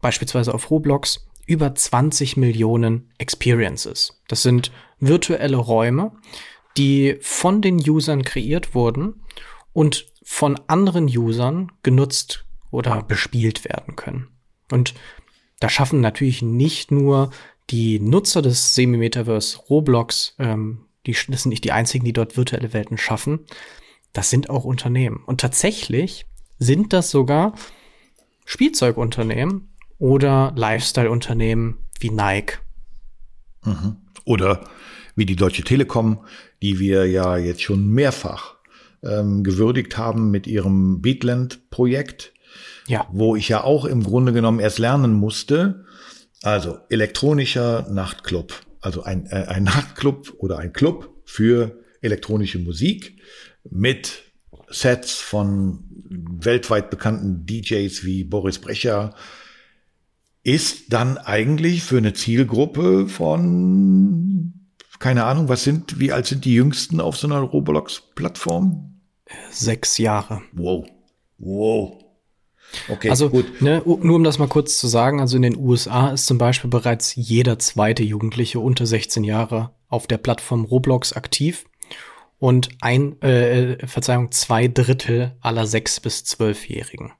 beispielsweise 0.00 0.54
auf 0.54 0.70
Roblox 0.70 1.26
über 1.46 1.74
20 1.74 2.36
Millionen 2.36 3.10
Experiences. 3.18 4.22
Das 4.28 4.42
sind 4.42 4.70
virtuelle 5.00 5.56
Räume, 5.56 6.12
die 6.76 7.16
von 7.20 7.62
den 7.62 7.78
Usern 7.78 8.22
kreiert 8.22 8.74
wurden 8.74 9.22
und 9.72 10.06
von 10.28 10.58
anderen 10.66 11.06
Usern 11.06 11.70
genutzt 11.84 12.44
oder 12.72 13.00
bespielt 13.04 13.64
werden 13.64 13.94
können. 13.94 14.26
Und 14.72 14.92
da 15.60 15.68
schaffen 15.68 16.00
natürlich 16.00 16.42
nicht 16.42 16.90
nur 16.90 17.30
die 17.70 18.00
Nutzer 18.00 18.42
des 18.42 18.74
Semi-Metaverse 18.74 19.56
Roblox, 19.70 20.34
ähm, 20.40 20.86
die, 21.06 21.16
das 21.28 21.44
sind 21.44 21.50
nicht 21.50 21.62
die 21.62 21.70
einzigen, 21.70 22.04
die 22.04 22.12
dort 22.12 22.36
virtuelle 22.36 22.72
Welten 22.72 22.98
schaffen. 22.98 23.46
Das 24.12 24.28
sind 24.28 24.50
auch 24.50 24.64
Unternehmen. 24.64 25.22
Und 25.24 25.40
tatsächlich 25.40 26.26
sind 26.58 26.92
das 26.92 27.12
sogar 27.12 27.54
Spielzeugunternehmen 28.44 29.68
oder 29.98 30.52
Lifestyle-Unternehmen 30.56 31.86
wie 32.00 32.10
Nike. 32.10 32.58
Mhm. 33.64 33.98
Oder 34.24 34.68
wie 35.14 35.24
die 35.24 35.36
Deutsche 35.36 35.62
Telekom, 35.62 36.24
die 36.62 36.80
wir 36.80 37.06
ja 37.06 37.36
jetzt 37.36 37.62
schon 37.62 37.88
mehrfach 37.88 38.55
ähm, 39.02 39.44
gewürdigt 39.44 39.96
haben 39.96 40.30
mit 40.30 40.46
ihrem 40.46 41.00
Beatland-Projekt. 41.00 42.32
Ja. 42.86 43.06
Wo 43.12 43.36
ich 43.36 43.48
ja 43.48 43.64
auch 43.64 43.84
im 43.84 44.02
Grunde 44.02 44.32
genommen 44.32 44.60
erst 44.60 44.78
lernen 44.78 45.12
musste, 45.12 45.84
also 46.42 46.78
elektronischer 46.88 47.86
Nachtclub, 47.90 48.54
also 48.80 49.02
ein, 49.02 49.26
äh, 49.26 49.46
ein 49.48 49.64
Nachtclub 49.64 50.34
oder 50.38 50.58
ein 50.58 50.72
Club 50.72 51.10
für 51.24 51.80
elektronische 52.00 52.58
Musik 52.58 53.20
mit 53.68 54.22
Sets 54.68 55.14
von 55.14 55.84
weltweit 56.08 56.90
bekannten 56.90 57.46
DJs 57.46 58.04
wie 58.04 58.24
Boris 58.24 58.58
Brecher 58.58 59.14
ist 60.42 60.92
dann 60.92 61.18
eigentlich 61.18 61.82
für 61.82 61.98
eine 61.98 62.12
Zielgruppe 62.12 63.08
von 63.08 64.55
keine 64.98 65.24
Ahnung, 65.24 65.48
was 65.48 65.64
sind, 65.64 65.98
wie 65.98 66.12
alt 66.12 66.26
sind 66.26 66.44
die 66.44 66.54
Jüngsten 66.54 67.00
auf 67.00 67.16
so 67.16 67.26
einer 67.26 67.40
Roblox-Plattform? 67.40 69.00
Sechs 69.50 69.98
Jahre. 69.98 70.42
Wow. 70.52 70.86
Wow. 71.38 72.02
Okay, 72.88 73.10
also, 73.10 73.30
gut. 73.30 73.62
Ne, 73.62 73.82
nur 73.84 74.16
um 74.16 74.24
das 74.24 74.38
mal 74.38 74.48
kurz 74.48 74.78
zu 74.78 74.88
sagen, 74.88 75.20
also 75.20 75.36
in 75.36 75.42
den 75.42 75.56
USA 75.56 76.10
ist 76.10 76.26
zum 76.26 76.38
Beispiel 76.38 76.70
bereits 76.70 77.14
jeder 77.14 77.58
zweite 77.58 78.02
Jugendliche 78.02 78.60
unter 78.60 78.86
16 78.86 79.24
Jahre 79.24 79.70
auf 79.88 80.06
der 80.06 80.18
Plattform 80.18 80.64
Roblox 80.64 81.12
aktiv 81.12 81.64
und 82.38 82.68
ein, 82.80 83.20
äh, 83.22 83.86
Verzeihung, 83.86 84.30
zwei 84.32 84.68
Drittel 84.68 85.36
aller 85.40 85.66
sechs 85.66 86.00
bis 86.00 86.24
zwölfjährigen. 86.24 87.12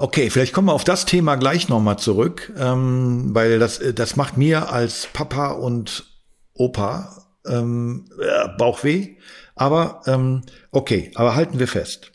Okay, 0.00 0.30
vielleicht 0.30 0.54
kommen 0.54 0.68
wir 0.68 0.72
auf 0.72 0.84
das 0.84 1.04
Thema 1.04 1.34
gleich 1.34 1.68
nochmal 1.68 1.98
zurück, 1.98 2.50
ähm, 2.56 3.34
weil 3.34 3.58
das, 3.58 3.80
äh, 3.80 3.92
das 3.92 4.16
macht 4.16 4.38
mir 4.38 4.72
als 4.72 5.06
Papa 5.12 5.48
und 5.48 6.06
Opa 6.54 7.26
ähm, 7.46 8.06
äh, 8.18 8.48
Bauchweh. 8.56 9.16
Aber 9.56 10.00
ähm, 10.06 10.40
okay, 10.70 11.10
aber 11.16 11.34
halten 11.34 11.58
wir 11.58 11.68
fest. 11.68 12.12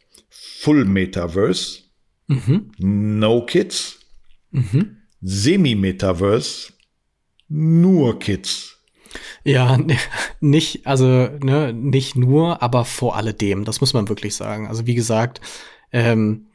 Full 0.62 0.86
Metaverse, 0.86 1.82
mhm. 2.25 2.72
No 2.80 3.46
Kids, 3.46 4.00
mhm. 4.50 4.98
Semi-Metaverse, 5.22 6.74
nur 7.50 8.18
Kids. 8.18 8.80
Ja, 9.44 9.77
nicht, 10.39 10.88
also 10.88 11.06
ne, 11.06 11.72
nicht 11.72 12.15
nur, 12.15 12.63
aber 12.63 12.84
vor 12.84 13.15
alledem, 13.15 13.63
das 13.63 13.80
muss 13.80 13.94
man 13.94 14.10
wirklich 14.10 14.36
sagen. 14.36 14.68
Also 14.68 14.88
wie 14.88 14.96
gesagt, 14.96 15.39
ähm, 15.92 16.48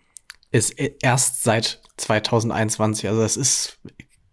ist 0.50 0.75
erst 1.02 1.42
seit 1.42 1.80
2021, 1.97 3.09
also 3.09 3.21
das 3.21 3.37
ist 3.37 3.78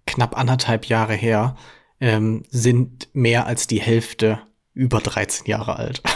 knapp 0.06 0.38
anderthalb 0.38 0.86
Jahre 0.86 1.14
her, 1.14 1.56
ähm, 2.00 2.44
sind 2.50 3.10
mehr 3.14 3.46
als 3.46 3.68
die 3.68 3.82
Hälfte 3.82 4.40
über 4.74 5.00
13 5.00 5.48
Jahre 5.48 5.78
alt. 5.78 6.02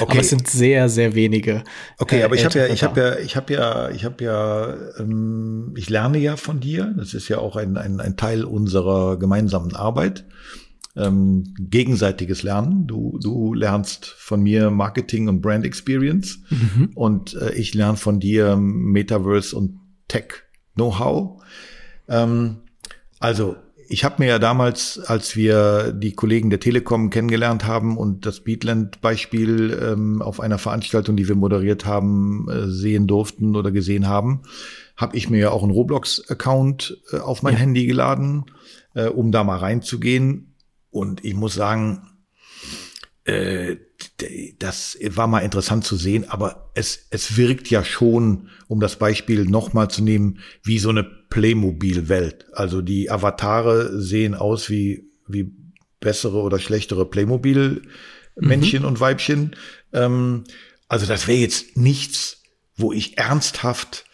Okay. 0.00 0.10
Aber 0.10 0.20
es 0.20 0.30
sind 0.30 0.48
sehr, 0.48 0.88
sehr 0.88 1.14
wenige. 1.14 1.62
Okay, 1.98 2.20
äh, 2.20 2.22
aber 2.22 2.34
ich 2.34 2.46
habe 2.46 2.58
ja, 2.58 2.66
ich 2.66 2.82
habe 2.82 2.98
ja, 2.98 3.18
ich 3.18 3.36
habe 3.36 3.52
ja, 3.52 3.90
ich 3.90 4.04
habe 4.06 4.24
ja, 4.24 4.74
ähm, 4.98 5.74
ich 5.76 5.90
lerne 5.90 6.16
ja 6.16 6.36
von 6.36 6.60
dir. 6.60 6.94
Das 6.96 7.12
ist 7.12 7.28
ja 7.28 7.38
auch 7.38 7.56
ein, 7.56 7.76
ein, 7.76 8.00
ein 8.00 8.16
Teil 8.16 8.44
unserer 8.44 9.18
gemeinsamen 9.18 9.76
Arbeit. 9.76 10.24
Ähm, 10.96 11.54
gegenseitiges 11.58 12.42
Lernen. 12.42 12.86
Du, 12.86 13.18
du 13.22 13.52
lernst 13.52 14.06
von 14.06 14.42
mir 14.42 14.70
Marketing 14.70 15.28
und 15.28 15.42
Brand 15.42 15.66
Experience 15.66 16.38
mhm. 16.48 16.90
und 16.94 17.34
äh, 17.34 17.52
ich 17.52 17.74
lerne 17.74 17.98
von 17.98 18.18
dir 18.18 18.56
Metaverse 18.56 19.54
und 19.54 19.78
Tech 20.08 20.44
Know-how. 20.74 21.42
Ähm, 22.08 22.58
also 23.18 23.56
ich 23.88 24.04
habe 24.04 24.16
mir 24.18 24.28
ja 24.28 24.38
damals, 24.38 24.98
als 24.98 25.36
wir 25.36 25.92
die 25.92 26.12
Kollegen 26.12 26.50
der 26.50 26.60
Telekom 26.60 27.10
kennengelernt 27.10 27.66
haben 27.66 27.96
und 27.96 28.26
das 28.26 28.40
Beatland-Beispiel 28.40 29.78
ähm, 29.80 30.22
auf 30.22 30.40
einer 30.40 30.58
Veranstaltung, 30.58 31.16
die 31.16 31.28
wir 31.28 31.36
moderiert 31.36 31.84
haben, 31.84 32.48
äh, 32.50 32.68
sehen 32.68 33.06
durften 33.06 33.54
oder 33.54 33.70
gesehen 33.70 34.08
haben, 34.08 34.42
habe 34.96 35.16
ich 35.16 35.30
mir 35.30 35.38
ja 35.38 35.50
auch 35.50 35.62
einen 35.62 35.72
Roblox-Account 35.72 36.98
äh, 37.12 37.18
auf 37.18 37.42
mein 37.42 37.54
ja. 37.54 37.60
Handy 37.60 37.86
geladen, 37.86 38.46
äh, 38.94 39.06
um 39.06 39.30
da 39.30 39.44
mal 39.44 39.58
reinzugehen. 39.58 40.54
Und 40.96 41.24
ich 41.24 41.34
muss 41.34 41.54
sagen, 41.54 42.08
äh, 43.24 43.76
das 44.58 44.96
war 45.10 45.26
mal 45.26 45.40
interessant 45.40 45.84
zu 45.84 45.96
sehen, 45.96 46.28
aber 46.28 46.70
es, 46.74 47.06
es 47.10 47.36
wirkt 47.36 47.68
ja 47.70 47.84
schon, 47.84 48.48
um 48.68 48.80
das 48.80 48.96
Beispiel 48.96 49.44
nochmal 49.44 49.88
zu 49.88 50.02
nehmen, 50.02 50.40
wie 50.62 50.78
so 50.78 50.90
eine 50.90 51.04
Playmobil-Welt. 51.04 52.46
Also 52.52 52.82
die 52.82 53.10
Avatare 53.10 54.00
sehen 54.00 54.34
aus 54.34 54.70
wie, 54.70 55.10
wie 55.26 55.52
bessere 56.00 56.40
oder 56.40 56.58
schlechtere 56.58 57.04
Playmobil-Männchen 57.04 58.82
mhm. 58.82 58.88
und 58.88 59.00
Weibchen. 59.00 59.56
Ähm, 59.92 60.44
also 60.88 61.06
das 61.06 61.26
wäre 61.26 61.38
jetzt 61.38 61.76
nichts, 61.76 62.42
wo 62.76 62.92
ich 62.92 63.18
ernsthaft 63.18 64.04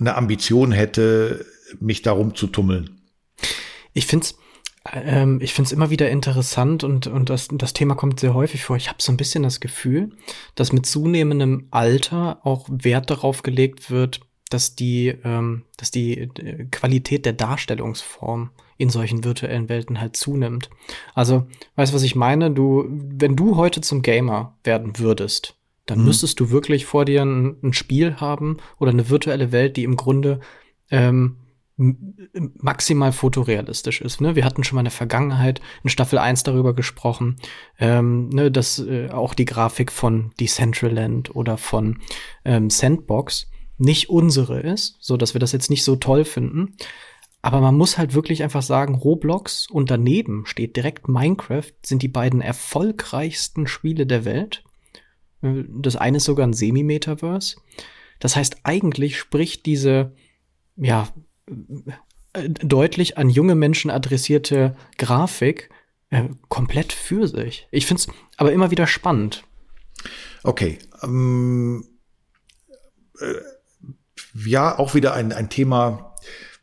eine 0.00 0.16
Ambition 0.16 0.72
hätte, 0.72 1.46
mich 1.78 2.02
darum 2.02 2.34
zu 2.34 2.48
tummeln. 2.48 3.00
Ich 3.92 4.06
finde 4.06 4.26
es 4.26 4.34
ähm, 4.92 5.40
ich 5.40 5.54
finde 5.54 5.66
es 5.66 5.72
immer 5.72 5.90
wieder 5.90 6.10
interessant 6.10 6.84
und, 6.84 7.06
und 7.06 7.30
das, 7.30 7.48
das 7.50 7.72
Thema 7.72 7.94
kommt 7.94 8.20
sehr 8.20 8.34
häufig 8.34 8.64
vor. 8.64 8.76
Ich 8.76 8.88
habe 8.88 9.02
so 9.02 9.12
ein 9.12 9.16
bisschen 9.16 9.42
das 9.42 9.60
Gefühl, 9.60 10.10
dass 10.54 10.72
mit 10.72 10.86
zunehmendem 10.86 11.68
Alter 11.70 12.44
auch 12.44 12.68
Wert 12.70 13.10
darauf 13.10 13.42
gelegt 13.42 13.90
wird, 13.90 14.20
dass 14.50 14.76
die, 14.76 15.08
ähm, 15.24 15.64
dass 15.76 15.90
die 15.90 16.18
äh, 16.18 16.66
Qualität 16.70 17.24
der 17.26 17.32
Darstellungsform 17.32 18.50
in 18.76 18.90
solchen 18.90 19.24
virtuellen 19.24 19.68
Welten 19.68 20.00
halt 20.00 20.16
zunimmt. 20.16 20.68
Also, 21.14 21.46
weißt 21.76 21.92
du, 21.92 21.96
was 21.96 22.02
ich 22.02 22.14
meine? 22.14 22.50
Du, 22.50 22.84
wenn 22.88 23.36
du 23.36 23.56
heute 23.56 23.80
zum 23.80 24.02
Gamer 24.02 24.58
werden 24.64 24.98
würdest, 24.98 25.56
dann 25.86 26.00
mhm. 26.00 26.06
müsstest 26.06 26.40
du 26.40 26.50
wirklich 26.50 26.86
vor 26.86 27.04
dir 27.04 27.22
ein, 27.22 27.56
ein, 27.62 27.72
Spiel 27.72 28.16
haben 28.16 28.58
oder 28.78 28.90
eine 28.90 29.08
virtuelle 29.08 29.52
Welt, 29.52 29.76
die 29.76 29.84
im 29.84 29.96
Grunde 29.96 30.40
ähm, 30.90 31.36
maximal 31.76 33.12
fotorealistisch 33.12 34.00
ist. 34.00 34.20
Ne? 34.20 34.36
Wir 34.36 34.44
hatten 34.44 34.62
schon 34.62 34.76
mal 34.76 34.82
in 34.82 34.86
der 34.86 34.92
Vergangenheit 34.92 35.60
in 35.82 35.90
Staffel 35.90 36.18
1 36.18 36.44
darüber 36.44 36.72
gesprochen, 36.72 37.36
ähm, 37.80 38.28
ne, 38.28 38.50
dass 38.50 38.78
äh, 38.78 39.10
auch 39.10 39.34
die 39.34 39.44
Grafik 39.44 39.90
von 39.90 40.32
Decentraland 40.38 41.34
oder 41.34 41.56
von 41.56 41.98
ähm, 42.44 42.70
Sandbox 42.70 43.50
nicht 43.76 44.08
unsere 44.08 44.60
ist, 44.60 44.96
so 45.00 45.16
dass 45.16 45.34
wir 45.34 45.40
das 45.40 45.50
jetzt 45.50 45.68
nicht 45.68 45.82
so 45.82 45.96
toll 45.96 46.24
finden. 46.24 46.76
Aber 47.42 47.60
man 47.60 47.76
muss 47.76 47.98
halt 47.98 48.14
wirklich 48.14 48.42
einfach 48.44 48.62
sagen, 48.62 48.94
Roblox 48.94 49.68
und 49.68 49.90
daneben 49.90 50.46
steht 50.46 50.76
direkt 50.76 51.08
Minecraft 51.08 51.72
sind 51.84 52.02
die 52.02 52.08
beiden 52.08 52.40
erfolgreichsten 52.40 53.66
Spiele 53.66 54.06
der 54.06 54.24
Welt. 54.24 54.62
Äh, 55.42 55.64
das 55.68 55.96
eine 55.96 56.18
ist 56.18 56.24
sogar 56.24 56.46
ein 56.46 56.54
Semi-Metaverse. 56.54 57.56
Das 58.20 58.36
heißt, 58.36 58.58
eigentlich 58.62 59.18
spricht 59.18 59.66
diese, 59.66 60.14
ja, 60.76 61.08
deutlich 62.42 63.18
an 63.18 63.30
junge 63.30 63.54
Menschen 63.54 63.90
adressierte 63.90 64.76
Grafik 64.98 65.70
äh, 66.10 66.28
komplett 66.48 66.92
für 66.92 67.28
sich. 67.28 67.68
Ich 67.70 67.86
finde 67.86 68.02
es 68.02 68.08
aber 68.36 68.52
immer 68.52 68.70
wieder 68.70 68.86
spannend. 68.86 69.44
Okay. 70.42 70.78
Ähm, 71.02 71.86
äh, 73.20 73.34
ja, 74.46 74.78
auch 74.78 74.94
wieder 74.94 75.14
ein, 75.14 75.32
ein 75.32 75.48
Thema, 75.48 76.13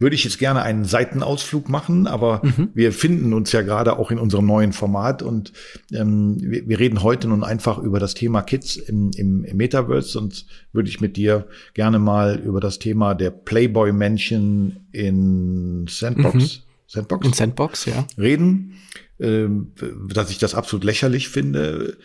würde 0.01 0.15
ich 0.15 0.23
jetzt 0.23 0.39
gerne 0.39 0.63
einen 0.63 0.83
Seitenausflug 0.83 1.69
machen, 1.69 2.07
aber 2.07 2.41
mhm. 2.43 2.69
wir 2.73 2.91
finden 2.91 3.33
uns 3.33 3.51
ja 3.51 3.61
gerade 3.61 3.99
auch 3.99 4.09
in 4.09 4.17
unserem 4.17 4.47
neuen 4.47 4.73
Format 4.73 5.21
und 5.21 5.53
ähm, 5.93 6.37
wir, 6.39 6.67
wir, 6.67 6.79
reden 6.79 7.03
heute 7.03 7.27
nun 7.27 7.43
einfach 7.43 7.77
über 7.77 7.99
das 7.99 8.15
Thema 8.15 8.41
Kids 8.41 8.77
im, 8.77 9.11
im, 9.15 9.43
im 9.43 9.57
Metaverse 9.57 10.17
und 10.17 10.47
würde 10.73 10.89
ich 10.89 11.01
mit 11.01 11.17
dir 11.17 11.45
gerne 11.75 11.99
mal 11.99 12.39
über 12.39 12.59
das 12.59 12.79
Thema 12.79 13.13
der 13.13 13.29
Playboy-Männchen 13.29 14.87
in 14.91 15.85
Sandbox, 15.87 16.35
mhm. 16.35 16.49
Sandbox? 16.87 17.27
In 17.27 17.33
Sandbox, 17.33 17.85
ja. 17.85 18.07
Reden, 18.17 18.73
ähm, 19.19 19.73
dass 20.11 20.31
ich 20.31 20.39
das 20.39 20.55
absolut 20.55 20.83
lächerlich 20.83 21.29
finde. 21.29 21.97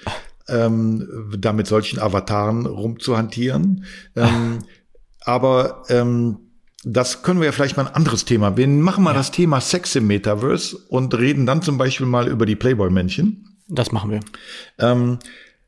Ähm, 0.48 1.34
da 1.36 1.52
mit 1.52 1.66
solchen 1.66 1.98
Avataren 1.98 2.66
rumzuhantieren. 2.66 3.84
Ähm, 4.14 4.60
aber 5.22 5.82
ähm, 5.88 6.45
das 6.88 7.24
können 7.24 7.40
wir 7.40 7.46
ja 7.46 7.52
vielleicht 7.52 7.76
mal 7.76 7.88
ein 7.88 7.94
anderes 7.94 8.24
Thema. 8.24 8.56
Wir 8.56 8.68
machen 8.68 9.02
mal 9.02 9.10
ja. 9.10 9.16
das 9.16 9.32
Thema 9.32 9.60
Sex 9.60 9.96
im 9.96 10.06
Metaverse 10.06 10.76
und 10.88 11.18
reden 11.18 11.44
dann 11.44 11.60
zum 11.60 11.78
Beispiel 11.78 12.06
mal 12.06 12.28
über 12.28 12.46
die 12.46 12.54
Playboy-Männchen. 12.54 13.58
Das 13.66 13.90
machen 13.90 14.12
wir. 14.12 14.20
Ähm, 14.78 15.18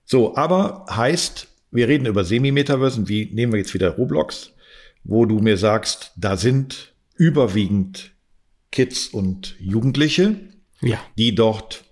so, 0.04 0.36
aber 0.36 0.86
heißt, 0.88 1.48
wir 1.72 1.88
reden 1.88 2.06
über 2.06 2.22
Semi-Metaverse 2.22 3.00
und 3.00 3.08
wie 3.08 3.30
nehmen 3.32 3.52
wir 3.52 3.58
jetzt 3.58 3.74
wieder 3.74 3.96
Roblox, 3.96 4.52
wo 5.02 5.26
du 5.26 5.40
mir 5.40 5.56
sagst, 5.56 6.12
da 6.14 6.36
sind 6.36 6.94
überwiegend 7.16 8.12
Kids 8.70 9.08
und 9.08 9.56
Jugendliche, 9.58 10.36
ja. 10.80 10.98
die 11.16 11.34
dort 11.34 11.82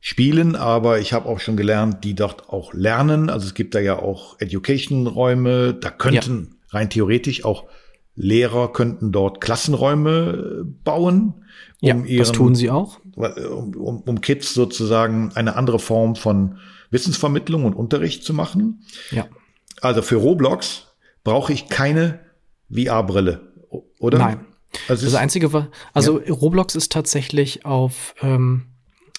spielen, 0.00 0.56
aber 0.56 0.98
ich 0.98 1.12
habe 1.12 1.28
auch 1.28 1.38
schon 1.38 1.56
gelernt, 1.56 2.02
die 2.02 2.14
dort 2.16 2.48
auch 2.48 2.74
lernen. 2.74 3.30
Also 3.30 3.46
es 3.46 3.54
gibt 3.54 3.76
da 3.76 3.78
ja 3.78 4.00
auch 4.00 4.40
Education-Räume, 4.40 5.74
da 5.74 5.90
könnten 5.90 6.48
ja. 6.50 6.78
rein 6.78 6.90
theoretisch 6.90 7.44
auch 7.44 7.68
Lehrer 8.16 8.72
könnten 8.72 9.12
dort 9.12 9.40
Klassenräume 9.40 10.62
äh, 10.62 10.64
bauen. 10.84 11.34
Um 11.80 11.88
ja, 11.88 11.94
ihren, 11.94 12.18
das 12.18 12.32
tun 12.32 12.54
sie 12.54 12.70
auch. 12.70 12.98
Um, 13.14 13.74
um, 13.76 14.00
um 14.00 14.20
Kids 14.20 14.54
sozusagen 14.54 15.32
eine 15.34 15.56
andere 15.56 15.78
Form 15.78 16.16
von 16.16 16.58
Wissensvermittlung 16.90 17.64
und 17.64 17.74
Unterricht 17.74 18.24
zu 18.24 18.32
machen. 18.32 18.82
Ja. 19.10 19.26
Also 19.82 20.02
für 20.02 20.16
Roblox 20.16 20.86
brauche 21.24 21.52
ich 21.52 21.68
keine 21.68 22.20
VR-Brille, 22.72 23.52
oder? 23.98 24.18
Nein. 24.18 24.40
Also 24.88 25.06
das 25.06 25.14
Einzige, 25.14 25.68
also 25.92 26.20
ja. 26.20 26.32
Roblox 26.32 26.74
ist 26.74 26.92
tatsächlich 26.92 27.64
auf 27.64 28.14
ähm, 28.20 28.66
äh, 28.66 28.75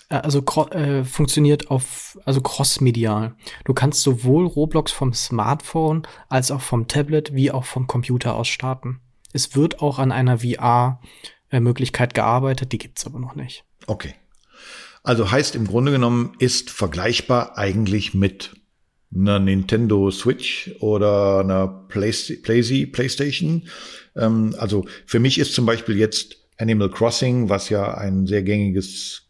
also 0.10 0.44
äh, 0.72 1.04
funktioniert 1.04 1.70
auf 1.70 2.18
also 2.26 2.42
crossmedial. 2.42 3.36
Du 3.66 3.74
kannst 3.74 4.02
sowohl 4.04 4.46
Roblox 4.46 4.92
vom 4.92 5.14
Smartphone 5.14 6.04
als 6.30 6.52
auch 6.52 6.62
vom 6.62 6.88
Tablet 6.88 7.34
wie 7.34 7.52
auch 7.52 7.66
vom 7.66 7.88
Computer 7.88 8.36
aus 8.36 8.48
starten. 8.48 9.02
Es 9.34 9.56
wird 9.56 9.82
auch 9.82 10.00
an 10.00 10.12
einer 10.12 10.40
VR 10.40 11.02
äh, 11.50 11.60
gearbeitet, 11.60 12.72
die 12.72 12.78
gibt's 12.78 13.06
aber 13.06 13.20
noch 13.20 13.36
nicht. 13.36 13.66
Okay. 13.86 14.16
Also 15.04 15.32
heißt 15.32 15.56
im 15.56 15.68
Grunde 15.68 15.92
genommen 15.92 16.34
ist 16.40 16.70
vergleichbar 16.70 17.58
eigentlich 17.58 18.14
mit 18.14 18.56
einer 19.14 19.40
Nintendo 19.40 20.12
Switch 20.12 20.72
oder 20.80 21.40
einer 21.40 21.68
Play 21.68 22.12
Play 22.12 22.86
PlayStation. 22.88 23.68
Ähm, 24.16 24.56
also 24.58 24.86
für 25.06 25.20
mich 25.20 25.40
ist 25.40 25.54
zum 25.54 25.66
Beispiel 25.66 25.98
jetzt 25.98 26.38
Animal 26.58 26.90
Crossing, 26.90 27.50
was 27.50 27.70
ja 27.70 27.94
ein 27.94 28.26
sehr 28.28 28.44
gängiges 28.44 29.27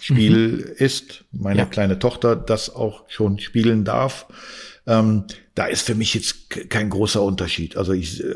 Spiel 0.00 0.48
mhm. 0.48 0.64
ist, 0.76 1.24
meine 1.32 1.60
ja. 1.60 1.66
kleine 1.66 1.98
Tochter 1.98 2.36
das 2.36 2.74
auch 2.74 3.04
schon 3.08 3.38
spielen 3.38 3.84
darf. 3.84 4.26
Ähm, 4.86 5.24
da 5.54 5.66
ist 5.66 5.82
für 5.82 5.94
mich 5.94 6.14
jetzt 6.14 6.50
kein 6.70 6.90
großer 6.90 7.22
Unterschied. 7.22 7.76
Also 7.76 7.92
ich, 7.92 8.22
äh, 8.22 8.34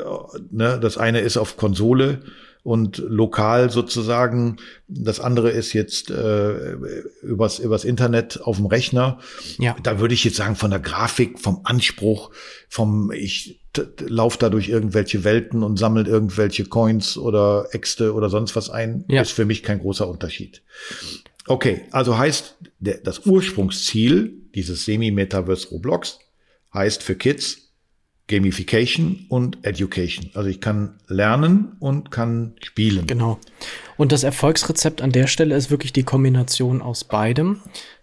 ne, 0.50 0.78
das 0.80 0.96
eine 0.96 1.20
ist 1.20 1.36
auf 1.36 1.56
Konsole 1.56 2.22
und 2.62 2.98
lokal 2.98 3.70
sozusagen. 3.70 4.56
Das 4.88 5.20
andere 5.20 5.50
ist 5.50 5.72
jetzt 5.72 6.10
äh, 6.10 6.72
übers, 7.22 7.58
übers 7.58 7.84
Internet 7.84 8.40
auf 8.42 8.56
dem 8.56 8.66
Rechner. 8.66 9.18
Ja. 9.58 9.76
Da 9.82 10.00
würde 10.00 10.14
ich 10.14 10.24
jetzt 10.24 10.36
sagen, 10.36 10.56
von 10.56 10.70
der 10.70 10.80
Grafik, 10.80 11.38
vom 11.38 11.60
Anspruch, 11.64 12.30
vom 12.68 13.12
ich 13.12 13.60
laufe 14.00 14.38
da 14.38 14.50
durch 14.50 14.68
irgendwelche 14.68 15.22
Welten 15.24 15.62
und 15.62 15.78
sammelt 15.78 16.08
irgendwelche 16.08 16.64
Coins 16.64 17.16
oder 17.16 17.68
Äxte 17.70 18.14
oder 18.14 18.28
sonst 18.28 18.56
was 18.56 18.68
ein, 18.68 19.04
ja. 19.08 19.22
ist 19.22 19.30
für 19.30 19.44
mich 19.44 19.62
kein 19.62 19.78
großer 19.78 20.08
Unterschied. 20.08 20.62
Okay, 21.50 21.80
also 21.90 22.16
heißt, 22.16 22.58
der, 22.78 22.98
das 22.98 23.26
Ursprungsziel 23.26 24.34
dieses 24.54 24.84
Semi-Metaverse 24.84 25.70
Roblox 25.70 26.20
heißt 26.72 27.02
für 27.02 27.16
Kids 27.16 27.72
Gamification 28.28 29.26
und 29.28 29.58
Education. 29.66 30.30
Also 30.34 30.48
ich 30.48 30.60
kann 30.60 31.00
lernen 31.08 31.76
und 31.80 32.12
kann 32.12 32.54
spielen. 32.62 33.08
Genau. 33.08 33.40
Und 33.96 34.12
das 34.12 34.22
Erfolgsrezept 34.22 35.02
an 35.02 35.10
der 35.10 35.26
Stelle 35.26 35.56
ist 35.56 35.72
wirklich 35.72 35.92
die 35.92 36.04
Kombination 36.04 36.80
aus 36.80 37.02
beidem. 37.02 37.60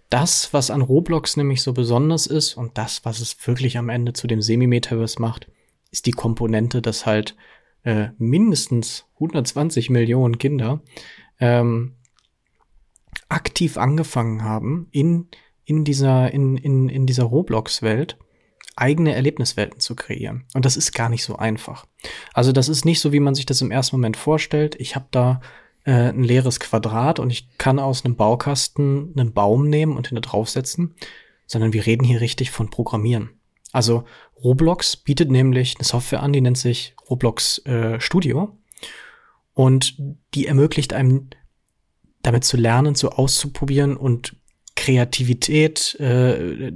Das, 0.10 0.52
was 0.52 0.70
an 0.70 0.82
Roblox 0.82 1.38
nämlich 1.38 1.62
so 1.62 1.72
besonders 1.72 2.28
ist 2.28 2.56
und 2.56 2.78
das, 2.78 3.06
was 3.06 3.22
es 3.22 3.38
wirklich 3.48 3.78
am 3.78 3.88
Ende 3.88 4.12
zu 4.12 4.28
dem 4.28 4.42
Semi-Metaverse 4.42 5.22
macht, 5.22 5.48
ist 5.90 6.06
die 6.06 6.12
Komponente, 6.12 6.82
dass 6.82 7.06
halt 7.06 7.38
äh, 7.84 8.10
mindestens 8.18 9.06
120 9.14 9.90
Millionen 9.90 10.38
Kinder 10.38 10.82
ähm, 11.40 11.94
aktiv 13.30 13.78
angefangen 13.78 14.44
haben, 14.44 14.88
in, 14.92 15.28
in 15.66 15.84
dieser, 15.84 16.32
in, 16.32 16.58
in, 16.58 16.90
in 16.90 17.06
dieser 17.06 17.24
Roblox-Welt 17.24 18.18
eigene 18.76 19.14
Erlebniswelten 19.14 19.80
zu 19.80 19.96
kreieren. 19.96 20.46
Und 20.54 20.66
das 20.66 20.78
ist 20.78 20.94
gar 20.94 21.10
nicht 21.10 21.24
so 21.24 21.36
einfach. 21.36 21.86
Also 22.34 22.52
das 22.52 22.70
ist 22.70 22.86
nicht 22.86 23.00
so, 23.00 23.12
wie 23.12 23.20
man 23.20 23.36
sich 23.36 23.46
das 23.46 23.62
im 23.62 23.72
ersten 23.72 23.96
Moment 23.96 24.18
vorstellt. 24.18 24.76
Ich 24.80 24.96
habe 24.96 25.08
da 25.12 25.42
äh, 25.84 26.10
ein 26.10 26.24
leeres 26.24 26.60
Quadrat 26.60 27.20
und 27.20 27.32
ich 27.32 27.58
kann 27.58 27.80
aus 27.80 28.06
einem 28.06 28.16
Baukasten 28.16 29.14
einen 29.18 29.34
Baum 29.34 29.68
nehmen 29.68 29.98
und 29.98 30.08
hinter 30.08 30.22
draufsetzen, 30.22 30.96
sondern 31.48 31.74
wir 31.74 31.86
reden 31.86 32.04
hier 32.04 32.22
richtig 32.22 32.52
von 32.52 32.70
Programmieren. 32.70 33.32
Also 33.72 34.06
Roblox 34.44 34.96
bietet 34.96 35.32
nämlich 35.32 35.76
eine 35.78 35.86
Software 35.86 36.22
an, 36.24 36.34
die 36.34 36.42
nennt 36.42 36.58
sich 36.58 36.96
Roblox 37.10 37.66
äh, 37.66 38.00
Studio. 38.00 38.56
Und 39.54 39.98
die 40.36 40.46
ermöglicht 40.46 40.94
einem 40.94 41.32
damit 42.28 42.44
zu 42.44 42.58
lernen, 42.58 42.94
so 42.94 43.12
auszuprobieren 43.12 43.96
und 43.96 44.36
Kreativität, 44.76 45.96
äh, 46.00 46.74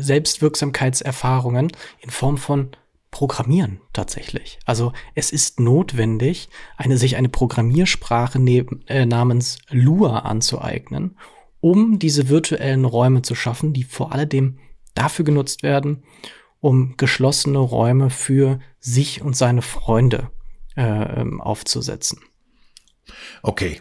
Selbstwirksamkeitserfahrungen 0.00 1.72
in 2.00 2.10
Form 2.10 2.38
von 2.38 2.70
Programmieren 3.10 3.80
tatsächlich. 3.92 4.60
Also 4.64 4.92
es 5.16 5.32
ist 5.32 5.58
notwendig, 5.58 6.48
eine, 6.76 6.98
sich 6.98 7.16
eine 7.16 7.28
Programmiersprache 7.28 8.38
neben, 8.38 8.86
äh, 8.86 9.06
namens 9.06 9.58
Lua 9.70 10.20
anzueignen, 10.20 11.18
um 11.60 11.98
diese 11.98 12.28
virtuellen 12.28 12.84
Räume 12.84 13.22
zu 13.22 13.34
schaffen, 13.34 13.72
die 13.72 13.84
vor 13.84 14.12
allem 14.12 14.60
dafür 14.94 15.24
genutzt 15.24 15.64
werden, 15.64 16.04
um 16.60 16.96
geschlossene 16.96 17.58
Räume 17.58 18.10
für 18.10 18.60
sich 18.78 19.20
und 19.20 19.36
seine 19.36 19.62
Freunde 19.62 20.30
äh, 20.76 21.20
ähm, 21.20 21.40
aufzusetzen. 21.40 22.20
Okay, 23.42 23.80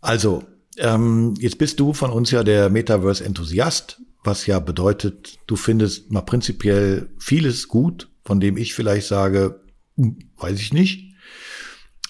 also 0.00 0.44
ähm, 0.78 1.34
jetzt 1.38 1.58
bist 1.58 1.80
du 1.80 1.92
von 1.92 2.10
uns 2.10 2.30
ja 2.30 2.42
der 2.42 2.70
Metaverse-Enthusiast, 2.70 4.00
was 4.24 4.46
ja 4.46 4.60
bedeutet, 4.60 5.38
du 5.46 5.56
findest 5.56 6.10
mal 6.10 6.22
prinzipiell 6.22 7.10
vieles 7.18 7.68
gut, 7.68 8.08
von 8.24 8.40
dem 8.40 8.56
ich 8.56 8.74
vielleicht 8.74 9.06
sage, 9.06 9.60
hm, 9.96 10.18
weiß 10.38 10.60
ich 10.60 10.72
nicht. 10.72 11.14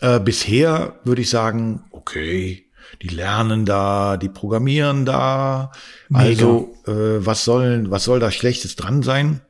Äh, 0.01 0.21
bisher 0.21 1.01
würde 1.05 1.23
ich 1.23 1.31
sagen, 1.31 1.85
okay, 1.91 2.67
die 3.03 3.09
lernen 3.09 3.67
da, 3.67 4.17
die 4.17 4.29
programmieren 4.29 5.05
da. 5.05 5.73
Mega. 6.09 6.25
Also 6.25 6.75
äh, 6.87 7.25
was 7.25 7.45
soll 7.45 7.91
was 7.91 8.05
soll 8.05 8.21
da 8.21 8.31
Schlechtes 8.31 8.77
dran 8.77 9.03
sein? 9.03 9.41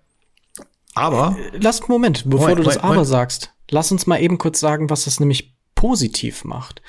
Aber 0.94 1.36
äh, 1.38 1.58
lass 1.58 1.88
Moment, 1.88 2.24
bevor 2.24 2.48
Moment, 2.48 2.58
du 2.58 2.62
das 2.64 2.76
Moment, 2.76 2.92
aber 2.92 3.04
sagst, 3.04 3.52
lass 3.70 3.92
uns 3.92 4.06
mal 4.06 4.20
eben 4.20 4.38
kurz 4.38 4.60
sagen, 4.60 4.90
was 4.90 5.04
das 5.04 5.20
nämlich 5.20 5.56
positiv 5.74 6.44
macht. 6.44 6.82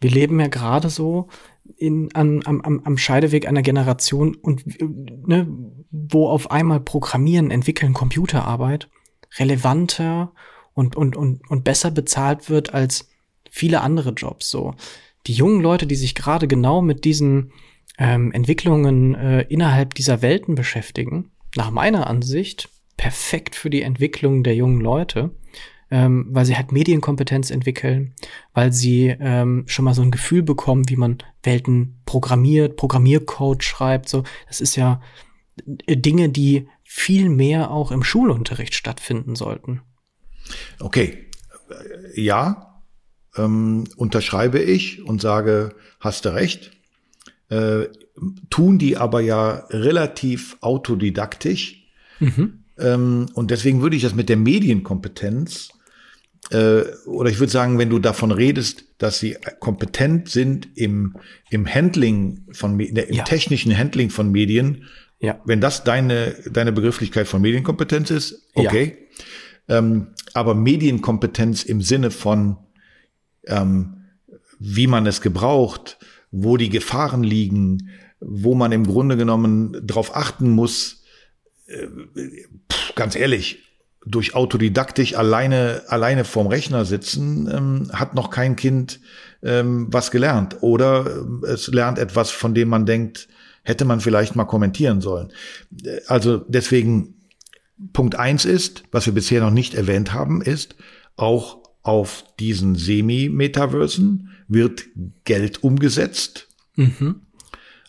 Wir 0.00 0.10
leben 0.10 0.38
ja 0.40 0.48
gerade 0.48 0.90
so 0.90 1.28
in, 1.76 2.14
an, 2.14 2.42
am, 2.44 2.60
am 2.84 2.98
Scheideweg 2.98 3.46
einer 3.48 3.62
Generation 3.62 4.34
und 4.34 4.64
ne, 5.26 5.48
wo 5.90 6.28
auf 6.28 6.50
einmal 6.50 6.80
Programmieren, 6.80 7.50
Entwickeln, 7.50 7.92
Computerarbeit 7.92 8.88
relevanter 9.38 10.32
und, 10.74 10.96
und, 10.96 11.16
und, 11.16 11.48
und 11.50 11.64
besser 11.64 11.90
bezahlt 11.90 12.48
wird 12.50 12.74
als 12.74 13.08
viele 13.50 13.80
andere 13.80 14.10
Jobs. 14.10 14.50
So 14.50 14.74
die 15.26 15.32
jungen 15.32 15.60
Leute, 15.60 15.86
die 15.86 15.96
sich 15.96 16.14
gerade 16.14 16.46
genau 16.46 16.82
mit 16.82 17.04
diesen 17.04 17.52
ähm, 17.98 18.32
Entwicklungen 18.32 19.14
äh, 19.14 19.42
innerhalb 19.42 19.94
dieser 19.94 20.22
Welten 20.22 20.54
beschäftigen, 20.54 21.30
nach 21.56 21.70
meiner 21.70 22.06
Ansicht 22.06 22.68
perfekt 22.96 23.54
für 23.54 23.70
die 23.70 23.82
Entwicklung 23.82 24.42
der 24.42 24.54
jungen 24.54 24.80
Leute 24.80 25.34
ähm, 25.90 26.26
weil 26.30 26.44
sie 26.44 26.56
halt 26.56 26.72
Medienkompetenz 26.72 27.50
entwickeln, 27.50 28.14
weil 28.54 28.72
sie 28.72 29.14
ähm, 29.20 29.64
schon 29.66 29.84
mal 29.84 29.94
so 29.94 30.02
ein 30.02 30.10
Gefühl 30.10 30.42
bekommen, 30.42 30.88
wie 30.88 30.96
man 30.96 31.18
Welten 31.42 32.00
programmiert, 32.06 32.76
Programmiercode 32.76 33.62
schreibt. 33.62 34.08
So, 34.08 34.24
das 34.48 34.60
ist 34.60 34.76
ja 34.76 35.00
äh, 35.86 35.96
Dinge, 35.96 36.28
die 36.28 36.68
viel 36.82 37.28
mehr 37.28 37.70
auch 37.70 37.92
im 37.92 38.02
Schulunterricht 38.02 38.74
stattfinden 38.74 39.36
sollten. 39.36 39.82
Okay, 40.80 41.26
ja, 42.14 42.82
ähm, 43.36 43.84
unterschreibe 43.96 44.60
ich 44.60 45.02
und 45.02 45.20
sage, 45.20 45.74
hast 46.00 46.24
du 46.24 46.34
recht. 46.34 46.72
Äh, 47.48 47.86
tun 48.50 48.78
die 48.78 48.96
aber 48.96 49.20
ja 49.20 49.66
relativ 49.70 50.56
autodidaktisch. 50.60 51.84
Mhm. 52.18 52.64
Ähm, 52.78 53.26
und 53.34 53.50
deswegen 53.50 53.82
würde 53.82 53.96
ich 53.96 54.02
das 54.02 54.14
mit 54.14 54.28
der 54.28 54.36
Medienkompetenz 54.36 55.70
äh, 55.70 55.75
oder 56.50 57.30
ich 57.30 57.40
würde 57.40 57.50
sagen, 57.50 57.78
wenn 57.78 57.90
du 57.90 57.98
davon 57.98 58.30
redest, 58.30 58.84
dass 58.98 59.18
sie 59.18 59.36
kompetent 59.58 60.28
sind 60.28 60.68
im, 60.76 61.16
im 61.50 61.66
Handling 61.66 62.46
von, 62.52 62.78
im 62.78 63.14
ja. 63.14 63.24
technischen 63.24 63.76
Handling 63.76 64.10
von 64.10 64.30
Medien, 64.30 64.84
ja. 65.18 65.40
wenn 65.44 65.60
das 65.60 65.82
deine, 65.82 66.36
deine 66.50 66.72
Begrifflichkeit 66.72 67.26
von 67.26 67.42
Medienkompetenz 67.42 68.10
ist, 68.10 68.48
okay. 68.54 68.96
Ja. 69.68 69.78
Ähm, 69.78 70.08
aber 70.34 70.54
Medienkompetenz 70.54 71.64
im 71.64 71.82
Sinne 71.82 72.12
von, 72.12 72.58
ähm, 73.46 74.04
wie 74.60 74.86
man 74.86 75.06
es 75.06 75.20
gebraucht, 75.20 75.98
wo 76.30 76.56
die 76.56 76.70
Gefahren 76.70 77.24
liegen, 77.24 77.90
wo 78.20 78.54
man 78.54 78.70
im 78.70 78.86
Grunde 78.86 79.16
genommen 79.16 79.76
darauf 79.82 80.14
achten 80.14 80.50
muss, 80.50 81.02
äh, 81.66 81.86
pff, 82.70 82.94
ganz 82.94 83.16
ehrlich, 83.16 83.65
durch 84.06 84.34
Autodidaktik 84.34 85.18
alleine, 85.18 85.82
alleine 85.88 86.24
vorm 86.24 86.46
Rechner 86.46 86.84
sitzen, 86.84 87.50
ähm, 87.52 87.90
hat 87.92 88.14
noch 88.14 88.30
kein 88.30 88.54
Kind 88.54 89.00
ähm, 89.42 89.88
was 89.90 90.10
gelernt. 90.10 90.58
Oder 90.62 91.06
äh, 91.42 91.46
es 91.48 91.66
lernt 91.68 91.98
etwas, 91.98 92.30
von 92.30 92.54
dem 92.54 92.68
man 92.68 92.86
denkt, 92.86 93.28
hätte 93.64 93.84
man 93.84 94.00
vielleicht 94.00 94.36
mal 94.36 94.44
kommentieren 94.44 95.00
sollen. 95.00 95.32
Äh, 95.84 96.00
also 96.06 96.38
deswegen 96.38 97.14
Punkt 97.92 98.14
eins 98.14 98.44
ist, 98.44 98.84
was 98.92 99.06
wir 99.06 99.12
bisher 99.12 99.40
noch 99.40 99.50
nicht 99.50 99.74
erwähnt 99.74 100.14
haben, 100.14 100.40
ist, 100.40 100.76
auch 101.16 101.58
auf 101.82 102.24
diesen 102.38 102.76
Semi-Metaversen 102.76 104.30
wird 104.48 104.84
Geld 105.24 105.62
umgesetzt. 105.62 106.48
Mhm. 106.76 107.25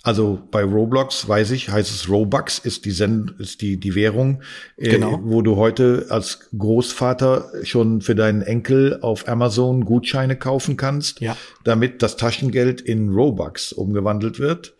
Also 0.08 0.42
bei 0.52 0.64
Roblox 0.64 1.28
weiß 1.28 1.52
ich, 1.52 1.68
heißt 1.68 1.92
es 1.92 2.08
Robux 2.08 2.60
ist 2.60 2.86
die 2.86 2.92
Send 2.92 3.32
ist 3.42 3.60
die 3.60 3.78
die 3.78 3.94
Währung, 3.94 4.42
äh, 4.78 4.88
genau. 4.88 5.20
wo 5.22 5.42
du 5.42 5.58
heute 5.58 6.06
als 6.08 6.48
Großvater 6.58 7.52
schon 7.64 8.00
für 8.00 8.16
deinen 8.16 8.42
Enkel 8.42 9.00
auf 9.02 9.28
Amazon 9.28 9.84
Gutscheine 9.84 10.38
kaufen 10.38 10.78
kannst, 10.78 11.20
ja. 11.20 11.36
damit 11.66 12.02
das 12.04 12.16
Taschengeld 12.16 12.80
in 12.80 13.10
Robux 13.10 13.74
umgewandelt 13.74 14.40
wird. 14.40 14.78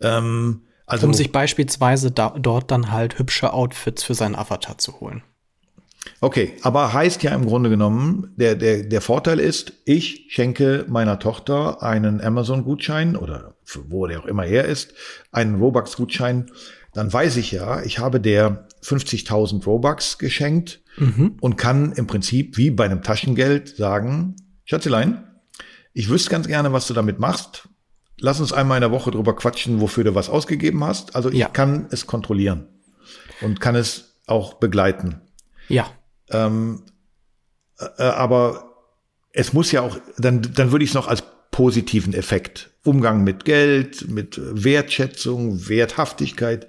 Ähm, 0.00 0.60
also 0.86 1.08
um 1.08 1.14
sich 1.14 1.32
beispielsweise 1.32 2.12
da, 2.12 2.36
dort 2.38 2.70
dann 2.70 2.92
halt 2.92 3.18
hübsche 3.18 3.52
Outfits 3.52 4.04
für 4.04 4.14
seinen 4.14 4.36
Avatar 4.36 4.78
zu 4.78 5.00
holen. 5.00 5.24
Okay, 6.20 6.54
aber 6.62 6.92
heißt 6.92 7.22
ja 7.22 7.34
im 7.34 7.46
Grunde 7.46 7.70
genommen, 7.70 8.32
der, 8.36 8.54
der, 8.54 8.82
der 8.84 9.00
Vorteil 9.00 9.38
ist, 9.38 9.74
ich 9.84 10.26
schenke 10.28 10.86
meiner 10.88 11.18
Tochter 11.18 11.82
einen 11.82 12.20
Amazon-Gutschein 12.20 13.16
oder 13.16 13.54
wo 13.88 14.06
der 14.06 14.20
auch 14.20 14.26
immer 14.26 14.44
her 14.44 14.64
ist, 14.64 14.94
einen 15.30 15.56
Robux-Gutschein, 15.56 16.50
dann 16.92 17.12
weiß 17.12 17.36
ich 17.36 17.52
ja, 17.52 17.82
ich 17.82 17.98
habe 17.98 18.20
der 18.20 18.66
50.000 18.82 19.64
Robux 19.64 20.18
geschenkt 20.18 20.80
mhm. 20.96 21.36
und 21.40 21.56
kann 21.56 21.92
im 21.92 22.06
Prinzip 22.06 22.56
wie 22.56 22.70
bei 22.70 22.84
einem 22.84 23.02
Taschengeld 23.02 23.76
sagen, 23.76 24.36
Schatzelein, 24.64 25.24
ich 25.92 26.08
wüsste 26.08 26.30
ganz 26.30 26.46
gerne, 26.46 26.72
was 26.72 26.86
du 26.86 26.94
damit 26.94 27.18
machst. 27.18 27.68
Lass 28.18 28.40
uns 28.40 28.52
einmal 28.52 28.78
in 28.78 28.82
der 28.82 28.90
Woche 28.90 29.10
drüber 29.10 29.34
quatschen, 29.34 29.80
wofür 29.80 30.04
du 30.04 30.14
was 30.14 30.28
ausgegeben 30.28 30.84
hast. 30.84 31.16
Also 31.16 31.30
ich 31.30 31.38
ja. 31.38 31.48
kann 31.48 31.86
es 31.90 32.06
kontrollieren 32.06 32.68
und 33.40 33.60
kann 33.60 33.74
es 33.74 34.18
auch 34.26 34.54
begleiten. 34.54 35.20
Ja. 35.70 35.90
Ähm, 36.28 36.82
äh, 37.78 38.02
aber 38.02 38.74
es 39.32 39.52
muss 39.52 39.70
ja 39.72 39.82
auch, 39.82 39.98
dann, 40.18 40.42
dann 40.42 40.72
würde 40.72 40.84
ich 40.84 40.90
es 40.90 40.94
noch 40.94 41.08
als 41.08 41.22
positiven 41.50 42.14
Effekt. 42.14 42.70
Umgang 42.84 43.24
mit 43.24 43.44
Geld, 43.44 44.08
mit 44.08 44.40
Wertschätzung, 44.42 45.68
Werthaftigkeit. 45.68 46.68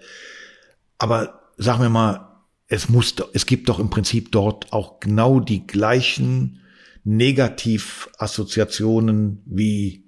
Aber 0.98 1.42
sag 1.58 1.80
mir 1.80 1.90
mal, 1.90 2.28
es 2.68 2.90
muss, 2.90 3.16
es 3.34 3.46
gibt 3.46 3.70
doch 3.70 3.80
im 3.80 3.90
Prinzip 3.90 4.32
dort 4.32 4.74
auch 4.74 5.00
genau 5.00 5.40
die 5.40 5.66
gleichen 5.68 6.60
Negativassoziationen 7.04 9.42
wie 9.46 10.04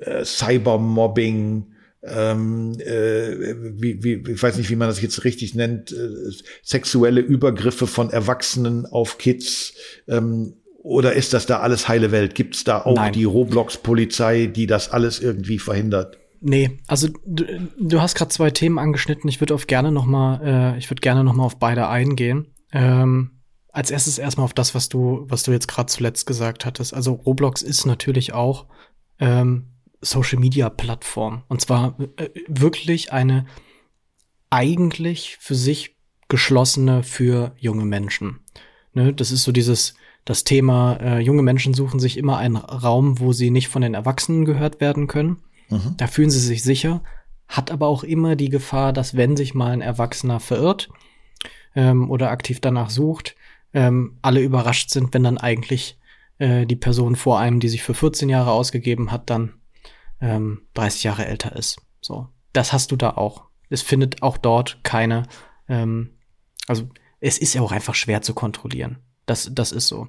äh, 0.00 0.24
Cybermobbing, 0.24 1.67
ähm, 2.02 2.78
äh, 2.80 3.54
wie, 3.80 4.02
wie, 4.02 4.32
ich 4.32 4.42
weiß 4.42 4.56
nicht, 4.56 4.70
wie 4.70 4.76
man 4.76 4.88
das 4.88 5.02
jetzt 5.02 5.24
richtig 5.24 5.54
nennt, 5.54 5.92
äh, 5.92 6.30
sexuelle 6.62 7.20
Übergriffe 7.20 7.86
von 7.86 8.10
Erwachsenen 8.10 8.86
auf 8.86 9.18
Kids. 9.18 9.74
Ähm, 10.06 10.54
oder 10.82 11.14
ist 11.14 11.32
das 11.32 11.46
da 11.46 11.58
alles 11.60 11.88
heile 11.88 12.12
Welt? 12.12 12.34
Gibt 12.34 12.54
es 12.54 12.64
da 12.64 12.82
auch 12.82 12.94
Nein. 12.94 13.12
die 13.12 13.24
Roblox-Polizei, 13.24 14.46
die 14.46 14.66
das 14.66 14.90
alles 14.90 15.20
irgendwie 15.20 15.58
verhindert? 15.58 16.18
Nee, 16.40 16.78
also 16.86 17.08
du, 17.26 17.44
du 17.80 18.00
hast 18.00 18.14
gerade 18.14 18.30
zwei 18.30 18.50
Themen 18.50 18.78
angeschnitten. 18.78 19.28
Ich 19.28 19.40
würde 19.40 19.54
auf 19.54 19.66
gerne 19.66 19.90
noch 19.90 20.06
mal, 20.06 20.40
äh, 20.74 20.78
ich 20.78 20.88
würde 20.88 21.00
gerne 21.00 21.24
noch 21.24 21.34
mal 21.34 21.44
auf 21.44 21.58
beide 21.58 21.88
eingehen. 21.88 22.54
Ähm, 22.72 23.40
als 23.72 23.90
erstes 23.90 24.18
erstmal 24.18 24.44
auf 24.44 24.54
das, 24.54 24.74
was 24.74 24.88
du, 24.88 25.26
was 25.28 25.42
du 25.42 25.50
jetzt 25.50 25.68
gerade 25.68 25.86
zuletzt 25.86 26.26
gesagt 26.26 26.64
hattest. 26.64 26.94
Also 26.94 27.12
Roblox 27.12 27.62
ist 27.62 27.86
natürlich 27.86 28.32
auch 28.32 28.66
ähm, 29.18 29.66
Social 30.00 30.38
Media 30.38 30.68
Plattform. 30.68 31.42
Und 31.48 31.60
zwar 31.60 31.96
äh, 32.16 32.28
wirklich 32.46 33.12
eine 33.12 33.46
eigentlich 34.50 35.36
für 35.40 35.54
sich 35.54 35.96
geschlossene 36.28 37.02
für 37.02 37.52
junge 37.58 37.84
Menschen. 37.84 38.40
Ne, 38.94 39.12
das 39.12 39.30
ist 39.30 39.44
so 39.44 39.52
dieses, 39.52 39.94
das 40.24 40.44
Thema, 40.44 40.94
äh, 41.00 41.18
junge 41.20 41.42
Menschen 41.42 41.74
suchen 41.74 42.00
sich 42.00 42.16
immer 42.16 42.38
einen 42.38 42.56
Raum, 42.56 43.18
wo 43.18 43.32
sie 43.32 43.50
nicht 43.50 43.68
von 43.68 43.82
den 43.82 43.94
Erwachsenen 43.94 44.44
gehört 44.44 44.80
werden 44.80 45.06
können. 45.06 45.42
Mhm. 45.68 45.94
Da 45.96 46.06
fühlen 46.06 46.30
sie 46.30 46.40
sich 46.40 46.62
sicher, 46.62 47.02
hat 47.46 47.70
aber 47.70 47.86
auch 47.86 48.04
immer 48.04 48.36
die 48.36 48.50
Gefahr, 48.50 48.92
dass 48.92 49.16
wenn 49.16 49.36
sich 49.36 49.54
mal 49.54 49.72
ein 49.72 49.80
Erwachsener 49.80 50.40
verirrt 50.40 50.88
ähm, 51.74 52.10
oder 52.10 52.30
aktiv 52.30 52.60
danach 52.60 52.90
sucht, 52.90 53.36
ähm, 53.74 54.18
alle 54.22 54.40
überrascht 54.40 54.90
sind, 54.90 55.12
wenn 55.12 55.22
dann 55.22 55.38
eigentlich 55.38 55.98
äh, 56.38 56.66
die 56.66 56.76
Person 56.76 57.16
vor 57.16 57.38
einem, 57.38 57.60
die 57.60 57.68
sich 57.68 57.82
für 57.82 57.94
14 57.94 58.28
Jahre 58.28 58.50
ausgegeben 58.50 59.12
hat, 59.12 59.30
dann 59.30 59.54
ähm, 60.20 60.62
30 60.74 61.04
Jahre 61.04 61.26
älter 61.26 61.54
ist. 61.56 61.78
So. 62.00 62.28
das 62.52 62.72
hast 62.72 62.90
du 62.90 62.96
da 62.96 63.10
auch. 63.10 63.44
Es 63.68 63.82
findet 63.82 64.22
auch 64.22 64.38
dort 64.38 64.78
keine, 64.82 65.24
ähm, 65.68 66.10
also 66.66 66.88
es 67.20 67.38
ist 67.38 67.54
ja 67.54 67.60
auch 67.60 67.72
einfach 67.72 67.94
schwer 67.94 68.22
zu 68.22 68.34
kontrollieren. 68.34 68.98
Das, 69.26 69.50
das 69.52 69.72
ist 69.72 69.88
so. 69.88 70.08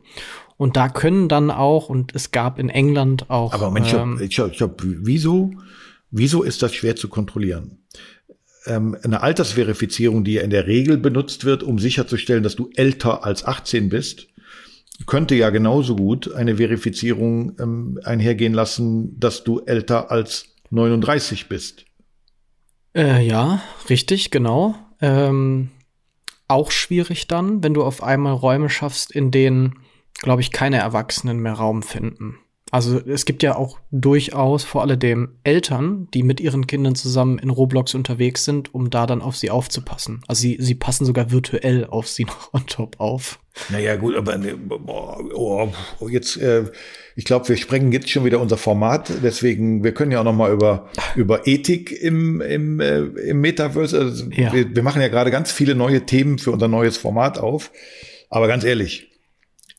Und 0.56 0.78
da 0.78 0.88
können 0.88 1.28
dann 1.28 1.52
auch, 1.52 1.90
und 1.90 2.16
es 2.16 2.32
gab 2.32 2.58
in 2.58 2.70
England 2.70 3.30
auch. 3.30 3.54
Aber 3.54 3.70
Mensch, 3.70 3.94
ähm, 3.94 4.20
ich 4.22 4.40
hab, 4.40 4.52
ich 4.52 4.62
hab, 4.62 4.82
wieso, 4.82 5.52
wieso 6.10 6.44
ist 6.44 6.62
das 6.62 6.74
schwer 6.74 6.96
zu 6.96 7.10
kontrollieren? 7.10 7.84
Ähm, 8.66 8.98
eine 9.04 9.22
Altersverifizierung, 9.22 10.24
die 10.24 10.34
ja 10.34 10.42
in 10.42 10.52
der 10.52 10.68
Regel 10.68 10.98
benutzt 10.98 11.44
wird, 11.44 11.64
um 11.64 11.80
sicherzustellen, 11.80 12.44
dass 12.44 12.56
du 12.56 12.70
älter 12.76 13.26
als 13.26 13.44
18 13.44 13.90
bist, 13.90 14.29
könnte 15.06 15.36
ja 15.36 15.50
genauso 15.50 15.96
gut 15.96 16.34
eine 16.34 16.58
Verifizierung 16.58 17.58
ähm, 17.60 18.00
einhergehen 18.04 18.54
lassen, 18.54 19.20
dass 19.20 19.44
du 19.44 19.60
älter 19.60 20.12
als 20.12 20.56
39 20.70 21.48
bist. 21.48 21.86
Äh, 22.96 23.26
ja, 23.26 23.62
richtig, 23.90 24.32
genau. 24.32 24.76
Ähm, 25.02 25.72
auch 26.48 26.72
schwierig 26.72 27.28
dann, 27.28 27.64
wenn 27.64 27.74
du 27.74 27.84
auf 27.84 28.04
einmal 28.04 28.34
Räume 28.34 28.70
schaffst, 28.70 29.12
in 29.12 29.32
denen, 29.32 29.80
glaube 30.22 30.42
ich, 30.42 30.52
keine 30.52 30.78
Erwachsenen 30.78 31.40
mehr 31.40 31.54
Raum 31.54 31.84
finden. 31.84 32.38
Also 32.72 33.00
es 33.00 33.26
gibt 33.26 33.42
ja 33.44 33.56
auch 33.56 33.80
durchaus 33.92 34.64
vor 34.64 34.82
allem 34.82 35.38
Eltern, 35.44 36.08
die 36.14 36.24
mit 36.24 36.40
ihren 36.40 36.68
Kindern 36.68 36.96
zusammen 36.96 37.40
in 37.40 37.50
Roblox 37.50 37.96
unterwegs 37.96 38.46
sind, 38.46 38.74
um 38.74 38.90
da 38.90 39.08
dann 39.08 39.22
auf 39.22 39.36
sie 39.36 39.50
aufzupassen. 39.50 40.22
Also 40.28 40.42
sie, 40.42 40.58
sie 40.60 40.76
passen 40.76 41.06
sogar 41.06 41.32
virtuell 41.32 41.86
auf 41.86 42.08
sie 42.08 42.26
noch 42.26 42.54
on 42.54 42.66
top 42.68 43.00
auf. 43.00 43.40
Naja, 43.70 43.96
gut, 43.96 44.16
aber 44.16 44.38
ne, 44.38 44.56
oh, 44.70 45.68
oh, 46.00 46.08
jetzt, 46.08 46.38
äh, 46.38 46.66
ich 47.16 47.26
glaube, 47.26 47.50
wir 47.50 47.58
sprengen 47.58 47.92
jetzt 47.92 48.10
schon 48.10 48.24
wieder 48.24 48.40
unser 48.40 48.58
Format. 48.58 49.12
Deswegen, 49.22 49.84
wir 49.84 49.94
können 49.94 50.12
ja 50.12 50.22
auch 50.22 50.24
noch 50.24 50.36
mal 50.36 50.52
über, 50.52 50.90
über 51.16 51.46
Ethik 51.48 51.92
im, 51.92 52.40
im, 52.40 52.80
äh, 52.80 53.00
im 53.00 53.42
Metaverse. 53.42 54.00
Also 54.00 54.30
ja. 54.32 54.54
wir, 54.54 54.76
wir 54.76 54.84
machen 54.84 55.02
ja 55.02 55.10
gerade 55.10 55.32
ganz 55.32 55.52
viele 55.52 55.76
neue 55.76 56.06
Themen 56.06 56.38
für 56.38 56.52
unser 56.52 56.68
neues 56.68 56.98
Format 56.98 57.38
auf. 57.38 57.72
Aber 58.30 58.48
ganz 58.48 58.64
ehrlich, 58.64 59.12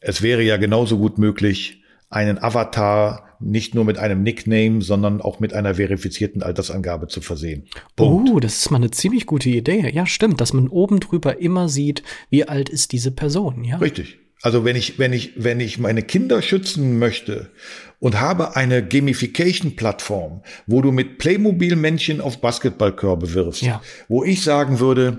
es 0.01 0.21
wäre 0.21 0.43
ja 0.43 0.57
genauso 0.57 0.99
gut 0.99 1.19
möglich, 1.19 1.80
einen 2.11 2.39
Avatar 2.39 3.31
nicht 3.41 3.75
nur 3.75 3.85
mit 3.85 3.97
einem 3.97 4.23
Nickname, 4.23 4.83
sondern 4.83 5.23
auch 5.23 5.41
mit 5.41 5.55
einer 5.55 5.77
verifizierten 5.77 6.43
Altersangabe 6.43 7.09
zu 7.09 7.23
versehen. 7.23 7.65
Punkt. 7.97 8.31
Oh, 8.31 8.41
das 8.41 8.59
ist 8.59 8.71
mal 8.71 8.77
eine 8.77 8.91
ziemlich 8.91 9.25
gute 9.25 9.49
Idee. 9.49 9.91
Ja, 9.95 10.05
stimmt, 10.05 10.41
dass 10.41 10.53
man 10.53 10.69
oben 10.69 11.01
drüber 11.01 11.41
immer 11.41 11.69
sieht, 11.69 12.03
wie 12.29 12.47
alt 12.47 12.69
ist 12.69 12.93
diese 12.93 13.11
Person, 13.11 13.65
ja. 13.65 13.79
Richtig. 13.79 14.19
Also 14.43 14.65
wenn 14.65 14.77
ich, 14.77 14.99
wenn 14.99 15.13
ich, 15.13 15.33
wenn 15.37 15.61
ich 15.61 15.79
meine 15.79 16.03
Kinder 16.03 16.41
schützen 16.43 16.99
möchte 16.99 17.51
und 17.99 18.21
habe 18.21 18.57
eine 18.57 18.87
Gamification-Plattform, 18.87 20.43
wo 20.67 20.83
du 20.83 20.93
mit 20.93 21.19
Playmobil-Männchen 21.19 22.21
auf 22.21 22.41
Basketballkörbe 22.41 23.35
wirfst, 23.35 23.63
ja. 23.63 23.83
wo 24.09 24.25
ich 24.25 24.43
sagen 24.43 24.81
würde, 24.81 25.19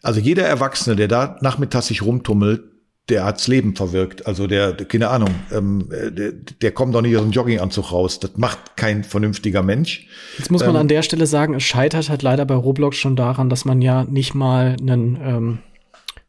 also 0.00 0.20
jeder 0.20 0.44
Erwachsene, 0.44 0.96
der 0.96 1.08
da 1.08 1.38
nachmittags 1.40 1.88
sich 1.88 2.02
rumtummelt, 2.02 2.62
der 3.08 3.24
hat's 3.24 3.48
Leben 3.48 3.74
verwirkt. 3.74 4.26
Also 4.26 4.46
der, 4.46 4.74
keine 4.74 5.08
Ahnung, 5.08 5.30
ähm, 5.50 5.88
der, 5.90 6.32
der 6.32 6.72
kommt 6.72 6.94
doch 6.94 7.02
nicht 7.02 7.16
aus 7.16 7.22
dem 7.22 7.32
Jogginganzug 7.32 7.92
raus. 7.92 8.20
Das 8.20 8.32
macht 8.36 8.76
kein 8.76 9.04
vernünftiger 9.04 9.62
Mensch. 9.62 10.06
Jetzt 10.38 10.50
muss 10.50 10.62
man 10.62 10.76
ähm, 10.76 10.82
an 10.82 10.88
der 10.88 11.02
Stelle 11.02 11.26
sagen, 11.26 11.54
es 11.54 11.64
scheitert 11.64 12.08
halt 12.08 12.22
leider 12.22 12.44
bei 12.44 12.54
Roblox 12.54 12.96
schon 12.96 13.16
daran, 13.16 13.50
dass 13.50 13.64
man 13.64 13.82
ja 13.82 14.04
nicht 14.04 14.34
mal 14.34 14.76
einen, 14.80 15.16
ähm, 15.22 15.58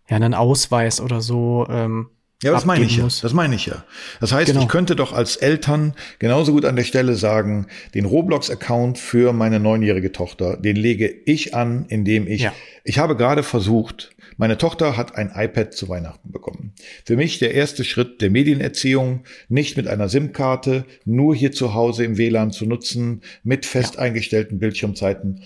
ja, 0.10 0.18
einen 0.18 0.34
Ausweis 0.34 1.00
oder 1.00 1.22
so 1.22 1.68
ähm, 1.70 2.10
ja, 2.44 2.52
das 2.52 2.66
meine 2.66 2.84
ich 2.84 2.98
ja. 2.98 3.04
Das 3.04 3.34
meine 3.34 3.56
ich 3.56 3.66
ja. 3.68 3.86
Das 4.20 4.34
heißt, 4.34 4.48
genau. 4.48 4.64
ich 4.64 4.68
könnte 4.68 4.98
doch 4.98 5.14
als 5.14 5.38
Eltern 5.38 5.94
genauso 6.20 6.52
gut 6.52 6.66
an 6.66 6.76
der 6.76 6.84
Stelle 6.84 7.16
sagen, 7.16 7.68
den 7.94 8.04
Roblox-Account 8.04 9.00
für 9.00 9.32
meine 9.32 9.62
neunjährige 9.62 10.12
Tochter, 10.12 10.58
den 10.58 10.76
lege 10.76 11.08
ich 11.08 11.56
an, 11.56 11.86
indem 11.88 12.28
ich, 12.28 12.42
ja. 12.42 12.52
ich 12.84 13.00
habe 13.00 13.16
gerade 13.16 13.44
versucht, 13.44 14.13
meine 14.38 14.58
Tochter 14.58 14.98
hat 14.98 15.16
ein 15.16 15.32
iPad 15.36 15.74
zu 15.74 15.90
Weihnachten 15.90 16.32
bekommen. 16.32 16.74
Für 17.06 17.16
mich 17.16 17.40
der 17.40 17.54
erste 17.54 17.84
Schritt 17.84 18.22
der 18.22 18.30
Medienerziehung, 18.30 19.24
nicht 19.50 19.78
mit 19.78 19.88
einer 19.88 20.10
SIM-Karte, 20.10 20.86
nur 21.06 21.36
hier 21.36 21.52
zu 21.52 21.74
Hause 21.74 22.04
im 22.04 22.18
WLAN 22.18 22.52
zu 22.52 22.66
nutzen, 22.66 23.22
mit 23.44 23.66
fest 23.66 24.00
eingestellten 24.00 24.60
Bildschirmzeiten. 24.60 25.42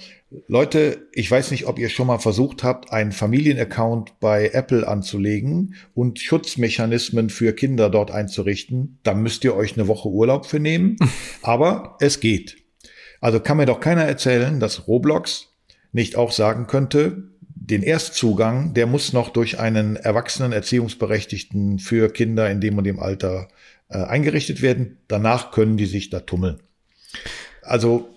Leute, 0.47 1.07
ich 1.13 1.31
weiß 1.31 1.51
nicht, 1.51 1.67
ob 1.67 1.79
ihr 1.79 1.87
schon 1.87 2.07
mal 2.07 2.19
versucht 2.19 2.61
habt, 2.61 2.91
einen 2.91 3.13
Familienaccount 3.13 4.19
bei 4.19 4.49
Apple 4.49 4.85
anzulegen 4.85 5.75
und 5.93 6.19
Schutzmechanismen 6.19 7.29
für 7.29 7.53
Kinder 7.53 7.89
dort 7.89 8.11
einzurichten. 8.11 8.99
Da 9.03 9.13
müsst 9.13 9.45
ihr 9.45 9.55
euch 9.55 9.77
eine 9.77 9.87
Woche 9.87 10.09
Urlaub 10.09 10.45
für 10.45 10.59
nehmen. 10.59 10.97
Aber 11.43 11.95
es 12.01 12.19
geht. 12.19 12.57
Also 13.21 13.39
kann 13.39 13.57
mir 13.57 13.65
doch 13.65 13.79
keiner 13.79 14.03
erzählen, 14.03 14.59
dass 14.59 14.87
Roblox 14.87 15.53
nicht 15.93 16.17
auch 16.17 16.31
sagen 16.31 16.67
könnte, 16.67 17.29
den 17.69 17.83
Erstzugang, 17.83 18.73
der 18.73 18.87
muss 18.87 19.13
noch 19.13 19.29
durch 19.29 19.59
einen 19.59 19.97
erwachsenen 19.97 20.53
Erziehungsberechtigten 20.53 21.79
für 21.79 22.09
Kinder 22.09 22.49
in 22.49 22.61
dem 22.61 22.77
und 22.77 22.85
dem 22.85 22.99
Alter 22.99 23.49
äh, 23.89 23.97
eingerichtet 23.97 24.61
werden. 24.61 24.97
Danach 25.07 25.51
können 25.51 25.77
die 25.77 25.85
sich 25.85 26.09
da 26.09 26.21
tummeln. 26.21 26.59
Also 27.61 28.16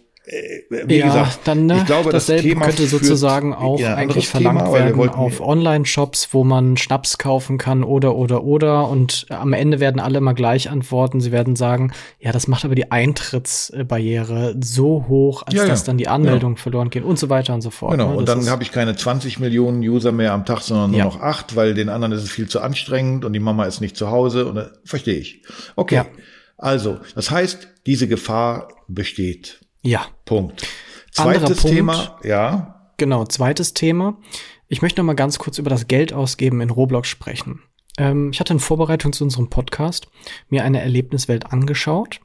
wie 0.68 0.98
ja, 0.98 1.06
gesagt, 1.06 1.40
dann, 1.44 1.66
ne, 1.66 1.78
ich 1.78 1.86
glaube, 1.86 2.12
dasselbe 2.12 2.42
das 2.42 2.52
Thema 2.52 2.66
könnte 2.66 2.86
sozusagen 2.86 3.52
auch 3.52 3.82
eigentlich 3.82 4.28
verlangt 4.28 4.60
Thema, 4.60 4.72
werden 4.72 5.08
auf 5.10 5.40
Online-Shops, 5.40 6.28
wo 6.32 6.44
man 6.44 6.76
Schnaps 6.76 7.18
kaufen 7.18 7.58
kann 7.58 7.82
oder 7.82 8.14
oder 8.14 8.44
oder 8.44 8.88
und 8.88 9.26
am 9.30 9.52
Ende 9.52 9.80
werden 9.80 10.00
alle 10.00 10.20
mal 10.20 10.34
gleich 10.34 10.70
antworten. 10.70 11.20
Sie 11.20 11.32
werden 11.32 11.56
sagen, 11.56 11.92
ja, 12.20 12.30
das 12.30 12.46
macht 12.46 12.64
aber 12.64 12.76
die 12.76 12.92
Eintrittsbarriere 12.92 14.54
so 14.60 15.06
hoch, 15.08 15.42
als 15.46 15.54
ja, 15.54 15.66
dass 15.66 15.80
ja. 15.80 15.86
dann 15.86 15.98
die 15.98 16.08
Anmeldung 16.08 16.54
genau. 16.54 16.62
verloren 16.62 16.90
geht 16.90 17.02
und 17.02 17.18
so 17.18 17.28
weiter 17.28 17.52
und 17.54 17.62
so 17.62 17.70
fort. 17.70 17.92
Genau, 17.92 18.10
ne? 18.10 18.16
und 18.16 18.28
dann 18.28 18.48
habe 18.48 18.62
ich 18.62 18.70
keine 18.70 18.94
20 18.94 19.40
Millionen 19.40 19.80
User 19.80 20.12
mehr 20.12 20.32
am 20.32 20.44
Tag, 20.44 20.60
sondern 20.60 20.92
nur 20.92 21.04
noch 21.04 21.20
acht, 21.20 21.56
weil 21.56 21.74
den 21.74 21.88
anderen 21.88 22.12
ist 22.12 22.22
es 22.22 22.30
viel 22.30 22.48
zu 22.48 22.60
anstrengend 22.60 23.24
und 23.24 23.32
die 23.32 23.40
Mama 23.40 23.64
ist 23.64 23.80
nicht 23.80 23.96
zu 23.96 24.10
Hause 24.10 24.46
und 24.46 24.70
verstehe 24.84 25.18
ich. 25.18 25.42
Okay. 25.74 26.02
Also, 26.56 26.98
das 27.14 27.30
heißt, 27.30 27.68
diese 27.86 28.06
Gefahr 28.06 28.68
besteht. 28.86 29.60
Ja. 29.82 30.06
Punkt. 30.24 30.66
Zweites 31.12 31.60
Punkt, 31.60 31.76
Thema, 31.76 32.18
ja. 32.22 32.92
Genau, 32.96 33.24
zweites 33.24 33.74
Thema. 33.74 34.18
Ich 34.68 34.82
möchte 34.82 35.00
noch 35.00 35.06
mal 35.06 35.14
ganz 35.14 35.38
kurz 35.38 35.58
über 35.58 35.70
das 35.70 35.88
Geld 35.88 36.12
ausgeben 36.12 36.60
in 36.60 36.70
Roblox 36.70 37.08
sprechen. 37.08 37.62
Ähm, 37.98 38.30
ich 38.32 38.40
hatte 38.40 38.52
in 38.52 38.60
Vorbereitung 38.60 39.12
zu 39.12 39.24
unserem 39.24 39.50
Podcast 39.50 40.08
mir 40.48 40.64
eine 40.64 40.80
Erlebniswelt 40.80 41.52
angeschaut. 41.52 42.20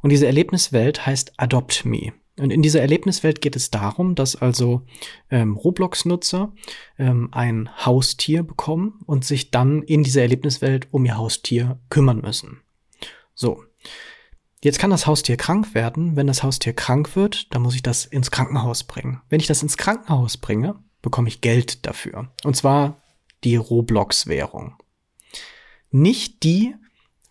Und 0.00 0.10
diese 0.10 0.26
Erlebniswelt 0.26 1.06
heißt 1.06 1.34
Adopt 1.36 1.84
Me. 1.84 2.12
Und 2.38 2.50
in 2.50 2.62
dieser 2.62 2.80
Erlebniswelt 2.80 3.40
geht 3.40 3.54
es 3.54 3.70
darum, 3.70 4.16
dass 4.16 4.34
also 4.34 4.82
ähm, 5.30 5.56
Roblox-Nutzer 5.56 6.52
ähm, 6.98 7.28
ein 7.32 7.70
Haustier 7.84 8.42
bekommen 8.42 9.00
und 9.06 9.24
sich 9.24 9.50
dann 9.50 9.82
in 9.82 10.02
dieser 10.02 10.22
Erlebniswelt 10.22 10.88
um 10.90 11.04
ihr 11.04 11.16
Haustier 11.16 11.78
kümmern 11.90 12.20
müssen. 12.22 12.62
So, 13.34 13.62
Jetzt 14.64 14.78
kann 14.78 14.88
das 14.88 15.06
Haustier 15.06 15.36
krank 15.36 15.74
werden. 15.74 16.16
Wenn 16.16 16.26
das 16.26 16.42
Haustier 16.42 16.72
krank 16.72 17.16
wird, 17.16 17.52
dann 17.54 17.60
muss 17.60 17.74
ich 17.74 17.82
das 17.82 18.06
ins 18.06 18.30
Krankenhaus 18.30 18.84
bringen. 18.84 19.20
Wenn 19.28 19.38
ich 19.38 19.46
das 19.46 19.62
ins 19.62 19.76
Krankenhaus 19.76 20.38
bringe, 20.38 20.82
bekomme 21.02 21.28
ich 21.28 21.42
Geld 21.42 21.84
dafür. 21.84 22.30
Und 22.44 22.56
zwar 22.56 23.02
die 23.44 23.56
Roblox-Währung. 23.56 24.74
Nicht 25.90 26.44
die 26.44 26.74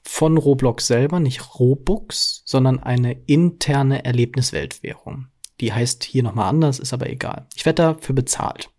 von 0.04 0.38
Roblox 0.38 0.86
selber, 0.86 1.20
nicht 1.20 1.58
Robux, 1.58 2.44
sondern 2.46 2.80
eine 2.80 3.14
interne 3.26 4.06
Erlebnisweltwährung. 4.06 5.30
Die 5.60 5.74
heißt 5.74 6.04
hier 6.04 6.22
nochmal 6.22 6.50
anders, 6.50 6.78
ist 6.78 6.94
aber 6.94 7.10
egal. 7.10 7.48
Ich 7.56 7.66
werde 7.66 7.96
dafür 7.96 8.14
bezahlt. 8.14 8.70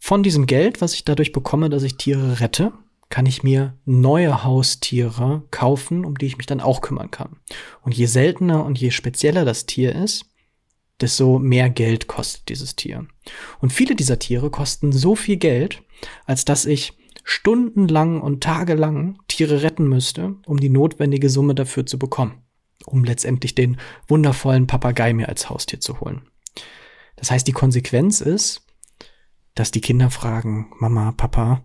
Von 0.00 0.24
diesem 0.24 0.46
Geld, 0.46 0.80
was 0.80 0.94
ich 0.94 1.04
dadurch 1.04 1.30
bekomme, 1.30 1.70
dass 1.70 1.84
ich 1.84 1.98
Tiere 1.98 2.40
rette, 2.40 2.72
kann 3.14 3.26
ich 3.26 3.44
mir 3.44 3.78
neue 3.84 4.42
Haustiere 4.42 5.44
kaufen, 5.52 6.04
um 6.04 6.18
die 6.18 6.26
ich 6.26 6.36
mich 6.36 6.48
dann 6.48 6.60
auch 6.60 6.80
kümmern 6.80 7.12
kann. 7.12 7.36
Und 7.82 7.94
je 7.94 8.06
seltener 8.06 8.64
und 8.64 8.76
je 8.76 8.90
spezieller 8.90 9.44
das 9.44 9.66
Tier 9.66 9.94
ist, 9.94 10.24
desto 11.00 11.38
mehr 11.38 11.70
Geld 11.70 12.08
kostet 12.08 12.48
dieses 12.48 12.74
Tier. 12.74 13.06
Und 13.60 13.72
viele 13.72 13.94
dieser 13.94 14.18
Tiere 14.18 14.50
kosten 14.50 14.90
so 14.90 15.14
viel 15.14 15.36
Geld, 15.36 15.84
als 16.24 16.44
dass 16.44 16.66
ich 16.66 16.94
stundenlang 17.22 18.20
und 18.20 18.42
tagelang 18.42 19.20
Tiere 19.28 19.62
retten 19.62 19.88
müsste, 19.88 20.34
um 20.44 20.58
die 20.58 20.68
notwendige 20.68 21.30
Summe 21.30 21.54
dafür 21.54 21.86
zu 21.86 22.00
bekommen, 22.00 22.42
um 22.84 23.04
letztendlich 23.04 23.54
den 23.54 23.76
wundervollen 24.08 24.66
Papagei 24.66 25.12
mir 25.14 25.28
als 25.28 25.48
Haustier 25.48 25.78
zu 25.78 26.00
holen. 26.00 26.22
Das 27.14 27.30
heißt, 27.30 27.46
die 27.46 27.52
Konsequenz 27.52 28.20
ist, 28.20 28.66
dass 29.54 29.70
die 29.70 29.80
Kinder 29.80 30.10
fragen, 30.10 30.72
Mama, 30.80 31.12
Papa, 31.12 31.64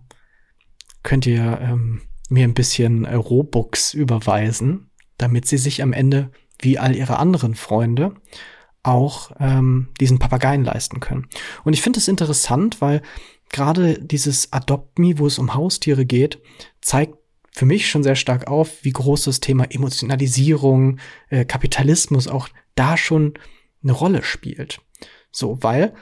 könnt 1.04 1.26
ihr 1.26 1.60
ähm, 1.62 2.02
mir 2.30 2.44
ein 2.44 2.54
bisschen 2.54 3.06
äh, 3.06 3.16
Robux 3.16 3.94
überweisen, 3.94 4.92
damit 5.18 5.46
sie 5.46 5.58
sich 5.58 5.82
am 5.82 5.94
Ende, 5.94 6.32
wie 6.60 6.78
all 6.78 6.96
ihre 6.96 7.18
anderen 7.18 7.56
Freunde, 7.56 8.14
auch 8.84 9.32
ähm, 9.40 9.90
diesen 10.00 10.20
Papageien 10.20 10.64
leisten 10.64 11.00
können. 11.00 11.28
Und 11.64 11.74
ich 11.74 11.82
finde 11.82 12.00
es 12.00 12.08
interessant, 12.08 12.82
weil 12.82 13.02
gerade 13.50 14.00
dieses 14.00 14.54
Adopt 14.54 15.00
Me, 15.00 15.18
wo 15.18 15.28
es 15.28 15.40
um 15.40 15.54
Haustiere 15.54 16.06
geht, 16.06 16.42
zeigt 16.82 17.16
für 17.52 17.66
mich 17.66 17.90
schon 17.90 18.04
sehr 18.04 18.16
stark 18.16 18.48
auf, 18.48 18.84
wie 18.84 18.92
groß 18.92 19.26
das 19.26 19.40
Thema 19.40 19.66
Emotionalisierung, 19.66 21.00
äh, 21.30 21.46
Kapitalismus 21.46 22.28
auch 22.28 22.48
da 22.76 22.96
schon 22.96 23.34
eine 23.84 23.92
Rolle 23.92 24.24
spielt. 24.24 24.82
So, 25.32 25.62
weil 25.62 25.94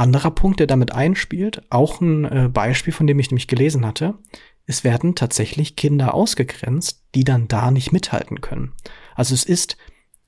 anderer 0.00 0.30
Punkt, 0.30 0.58
der 0.60 0.66
damit 0.66 0.92
einspielt, 0.92 1.62
auch 1.70 2.00
ein 2.00 2.24
äh, 2.24 2.48
Beispiel, 2.52 2.92
von 2.92 3.06
dem 3.06 3.18
ich 3.18 3.30
nämlich 3.30 3.46
gelesen 3.46 3.86
hatte, 3.86 4.18
es 4.66 4.84
werden 4.84 5.14
tatsächlich 5.14 5.76
Kinder 5.76 6.14
ausgegrenzt, 6.14 7.02
die 7.14 7.24
dann 7.24 7.48
da 7.48 7.70
nicht 7.70 7.92
mithalten 7.92 8.40
können. 8.40 8.72
Also 9.14 9.34
es 9.34 9.44
ist 9.44 9.76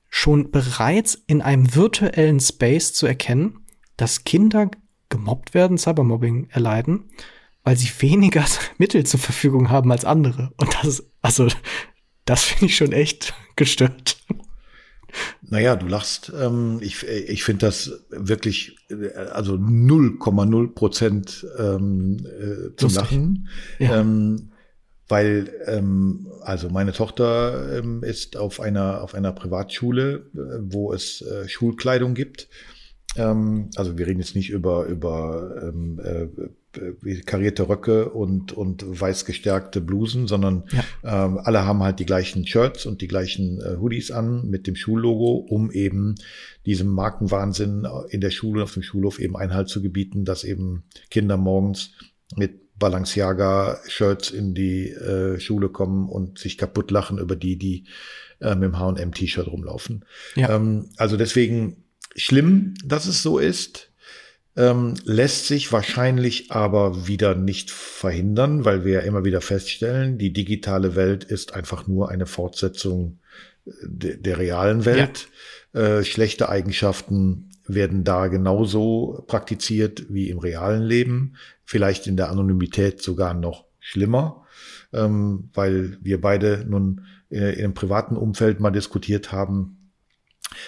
schon 0.08 0.50
bereits 0.50 1.14
in 1.26 1.40
einem 1.40 1.74
virtuellen 1.74 2.40
Space 2.40 2.92
zu 2.92 3.06
erkennen, 3.06 3.64
dass 3.96 4.24
Kinder 4.24 4.70
gemobbt 5.08 5.54
werden, 5.54 5.78
Cybermobbing 5.78 6.48
erleiden, 6.50 7.10
weil 7.64 7.76
sie 7.76 7.90
weniger 8.00 8.44
Mittel 8.78 9.04
zur 9.04 9.20
Verfügung 9.20 9.70
haben 9.70 9.90
als 9.90 10.04
andere. 10.04 10.52
Und 10.56 10.76
das, 10.82 11.04
also, 11.22 11.48
das 12.24 12.44
finde 12.44 12.66
ich 12.66 12.76
schon 12.76 12.92
echt 12.92 13.34
gestört. 13.56 14.18
Naja, 15.42 15.76
du 15.76 15.86
lachst. 15.86 16.32
Ähm, 16.38 16.78
ich 16.80 17.06
ich 17.06 17.44
finde 17.44 17.66
das 17.66 18.04
wirklich, 18.10 18.76
äh, 18.90 19.12
also 19.14 19.54
0,0 19.54 20.74
Prozent 20.74 21.46
ähm, 21.58 22.18
äh, 22.26 22.76
zum 22.76 22.88
Lustig. 22.88 22.96
Lachen. 22.96 23.48
Ja. 23.78 24.00
Ähm, 24.00 24.52
weil, 25.08 25.52
ähm, 25.66 26.28
also 26.40 26.70
meine 26.70 26.92
Tochter 26.92 27.76
ähm, 27.78 28.02
ist 28.02 28.38
auf 28.38 28.60
einer, 28.60 29.02
auf 29.02 29.14
einer 29.14 29.32
Privatschule, 29.32 30.30
äh, 30.34 30.38
wo 30.62 30.92
es 30.92 31.20
äh, 31.20 31.48
Schulkleidung 31.48 32.14
gibt. 32.14 32.48
Ähm, 33.16 33.68
also 33.76 33.98
wir 33.98 34.06
reden 34.06 34.20
jetzt 34.20 34.36
nicht 34.36 34.48
über, 34.48 34.86
über 34.86 35.62
ähm, 35.62 36.00
äh, 36.02 36.28
karierte 37.26 37.68
Röcke 37.68 38.10
und, 38.10 38.52
und 38.52 38.84
weiß 38.86 39.24
gestärkte 39.24 39.80
Blusen, 39.80 40.26
sondern 40.26 40.64
ja. 40.72 41.26
ähm, 41.26 41.38
alle 41.38 41.64
haben 41.64 41.82
halt 41.82 41.98
die 41.98 42.06
gleichen 42.06 42.46
Shirts 42.46 42.86
und 42.86 43.00
die 43.00 43.08
gleichen 43.08 43.60
äh, 43.60 43.76
Hoodies 43.76 44.10
an 44.10 44.48
mit 44.48 44.66
dem 44.66 44.76
Schullogo, 44.76 45.34
um 45.36 45.70
eben 45.70 46.14
diesem 46.66 46.88
Markenwahnsinn 46.88 47.86
in 48.10 48.20
der 48.20 48.30
Schule, 48.30 48.62
auf 48.62 48.74
dem 48.74 48.82
Schulhof 48.82 49.18
eben 49.18 49.36
Einhalt 49.36 49.68
zu 49.68 49.82
gebieten, 49.82 50.24
dass 50.24 50.44
eben 50.44 50.84
Kinder 51.10 51.36
morgens 51.36 51.92
mit 52.36 52.78
Balenciaga-Shirts 52.78 54.30
in 54.30 54.54
die 54.54 54.88
äh, 54.88 55.38
Schule 55.38 55.68
kommen 55.68 56.08
und 56.08 56.38
sich 56.38 56.58
kaputt 56.58 56.90
lachen 56.90 57.18
über 57.18 57.36
die, 57.36 57.56
die 57.56 57.84
äh, 58.40 58.54
mit 58.54 58.64
dem 58.64 58.78
H&M-T-Shirt 58.78 59.46
rumlaufen. 59.46 60.04
Ja. 60.34 60.56
Ähm, 60.56 60.90
also 60.96 61.16
deswegen 61.16 61.84
schlimm, 62.16 62.74
dass 62.84 63.06
es 63.06 63.22
so 63.22 63.38
ist 63.38 63.91
ähm, 64.56 64.94
lässt 65.04 65.46
sich 65.46 65.72
wahrscheinlich 65.72 66.52
aber 66.52 67.06
wieder 67.06 67.34
nicht 67.34 67.70
verhindern, 67.70 68.64
weil 68.64 68.84
wir 68.84 68.94
ja 68.94 69.00
immer 69.00 69.24
wieder 69.24 69.40
feststellen, 69.40 70.18
die 70.18 70.32
digitale 70.32 70.94
Welt 70.94 71.24
ist 71.24 71.54
einfach 71.54 71.86
nur 71.86 72.10
eine 72.10 72.26
Fortsetzung 72.26 73.18
äh, 73.64 73.70
de 73.84 74.16
der 74.18 74.38
realen 74.38 74.84
Welt. 74.84 75.28
Ja. 75.72 75.98
Äh, 75.98 76.04
schlechte 76.04 76.50
Eigenschaften 76.50 77.48
werden 77.66 78.04
da 78.04 78.26
genauso 78.26 79.24
praktiziert 79.26 80.04
wie 80.10 80.28
im 80.28 80.38
realen 80.38 80.82
Leben, 80.82 81.36
vielleicht 81.64 82.06
in 82.06 82.16
der 82.16 82.28
Anonymität 82.28 83.00
sogar 83.00 83.32
noch 83.32 83.64
schlimmer, 83.80 84.44
ähm, 84.92 85.48
weil 85.54 85.96
wir 86.02 86.20
beide 86.20 86.66
nun 86.68 87.06
in 87.30 87.42
einem 87.42 87.72
privaten 87.72 88.14
Umfeld 88.14 88.60
mal 88.60 88.72
diskutiert 88.72 89.32
haben, 89.32 89.81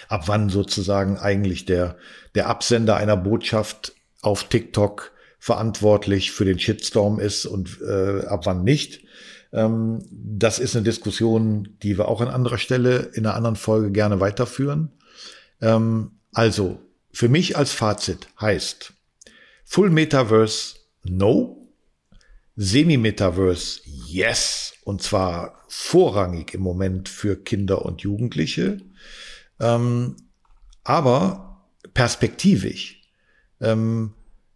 ab 0.07 0.27
wann 0.27 0.49
sozusagen 0.49 1.17
eigentlich 1.17 1.65
der, 1.65 1.97
der 2.35 2.47
Absender 2.47 2.97
einer 2.97 3.17
Botschaft 3.17 3.93
auf 4.21 4.45
TikTok 4.45 5.11
verantwortlich 5.39 6.31
für 6.31 6.45
den 6.45 6.59
Shitstorm 6.59 7.19
ist 7.19 7.45
und 7.45 7.79
äh, 7.81 8.25
ab 8.25 8.45
wann 8.45 8.63
nicht. 8.63 9.03
Ähm, 9.53 10.03
das 10.11 10.59
ist 10.59 10.75
eine 10.75 10.83
Diskussion, 10.83 11.77
die 11.83 11.97
wir 11.97 12.07
auch 12.07 12.21
an 12.21 12.27
anderer 12.27 12.57
Stelle 12.57 13.11
in 13.13 13.25
einer 13.25 13.35
anderen 13.35 13.55
Folge 13.55 13.91
gerne 13.91 14.19
weiterführen. 14.19 14.91
Ähm, 15.61 16.11
also, 16.33 16.79
für 17.11 17.29
mich 17.29 17.55
als 17.57 17.71
Fazit 17.71 18.27
heißt 18.41 18.93
Full 19.63 19.89
Metaverse 19.89 20.75
no, 21.03 21.69
Semi-Metaverse 22.57 23.81
yes, 23.85 24.73
und 24.83 25.01
zwar 25.01 25.63
vorrangig 25.67 26.53
im 26.53 26.61
Moment 26.61 27.09
für 27.09 27.35
Kinder 27.35 27.85
und 27.85 28.01
Jugendliche. 28.01 28.79
Ähm, 29.59 30.15
aber 30.83 31.65
perspektivisch 31.93 33.01
ähm, 33.61 34.13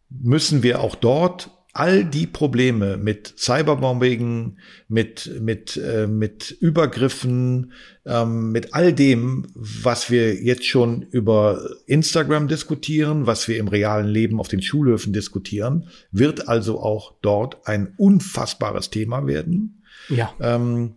müssen 0.10 0.64
wir 0.64 0.82
auch 0.82 0.96
dort 0.96 1.52
all 1.74 2.04
die 2.04 2.28
Probleme 2.28 2.98
mit 2.98 3.36
Cyberbombing, 3.38 4.58
mit, 4.88 5.32
mit, 5.40 5.78
äh, 5.78 6.08
mit 6.08 6.52
Übergriffen, 6.52 7.74
ähm, 8.06 8.52
mit 8.52 8.74
all 8.74 8.92
dem, 8.92 9.48
was 9.54 10.10
wir 10.10 10.36
jetzt 10.44 10.66
schon 10.66 11.04
über 11.04 11.70
Instagram 11.86 12.48
diskutieren, 12.48 13.28
was 13.28 13.48
wir 13.48 13.58
im 13.58 13.68
realen 13.68 14.08
Leben 14.08 14.40
auf 14.40 14.48
den 14.48 14.62
Schulhöfen 14.62 15.14
diskutieren, 15.14 15.88
wird 16.12 16.48
also 16.48 16.82
auch 16.82 17.14
dort 17.22 17.68
ein 17.68 17.94
unfassbares 17.98 18.90
Thema 18.90 19.28
werden. 19.28 19.84
Ja. 20.10 20.34
Ähm, 20.42 20.96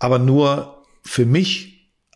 aber 0.00 0.18
nur 0.18 0.82
für 1.02 1.24
mich 1.24 1.73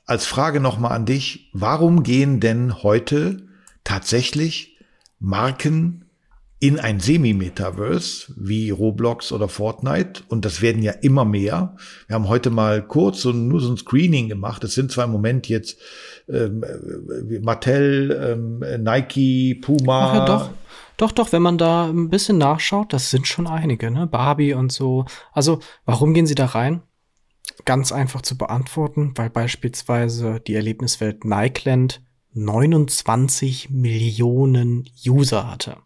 als 0.08 0.26
Frage 0.26 0.58
nochmal 0.58 0.92
an 0.92 1.04
dich, 1.04 1.50
warum 1.52 2.02
gehen 2.02 2.40
denn 2.40 2.82
heute 2.82 3.46
tatsächlich 3.84 4.78
Marken 5.20 6.06
in 6.60 6.80
ein 6.80 6.98
Semi-Metaverse 6.98 8.32
wie 8.36 8.70
Roblox 8.70 9.30
oder 9.30 9.48
Fortnite 9.48 10.22
und 10.28 10.44
das 10.44 10.60
werden 10.60 10.82
ja 10.82 10.92
immer 10.92 11.24
mehr. 11.24 11.76
Wir 12.08 12.14
haben 12.14 12.28
heute 12.28 12.50
mal 12.50 12.82
kurz 12.82 13.20
so, 13.20 13.32
nur 13.32 13.60
so 13.60 13.70
ein 13.70 13.76
Screening 13.76 14.28
gemacht. 14.28 14.64
Es 14.64 14.74
sind 14.74 14.90
zwar 14.90 15.04
im 15.04 15.12
Moment 15.12 15.48
jetzt 15.48 15.78
ähm, 16.28 16.64
äh, 16.64 17.38
Mattel, 17.38 18.10
ähm, 18.10 18.82
Nike, 18.82 19.54
Puma. 19.54 20.10
Ach 20.10 20.14
ja, 20.14 20.24
doch. 20.26 20.50
Doch, 20.96 21.12
doch, 21.12 21.30
wenn 21.30 21.42
man 21.42 21.58
da 21.58 21.86
ein 21.86 22.10
bisschen 22.10 22.38
nachschaut, 22.38 22.92
das 22.92 23.10
sind 23.10 23.28
schon 23.28 23.46
einige, 23.46 23.88
ne? 23.92 24.08
Barbie 24.08 24.54
und 24.54 24.72
so. 24.72 25.04
Also, 25.32 25.60
warum 25.84 26.12
gehen 26.12 26.26
sie 26.26 26.34
da 26.34 26.46
rein? 26.46 26.82
Ganz 27.64 27.92
einfach 27.92 28.22
zu 28.22 28.36
beantworten, 28.36 29.12
weil 29.16 29.30
beispielsweise 29.30 30.40
die 30.40 30.54
Erlebniswelt 30.54 31.24
Nikeland 31.24 32.02
29 32.34 33.70
Millionen 33.70 34.88
User 35.06 35.50
hatte. 35.50 35.78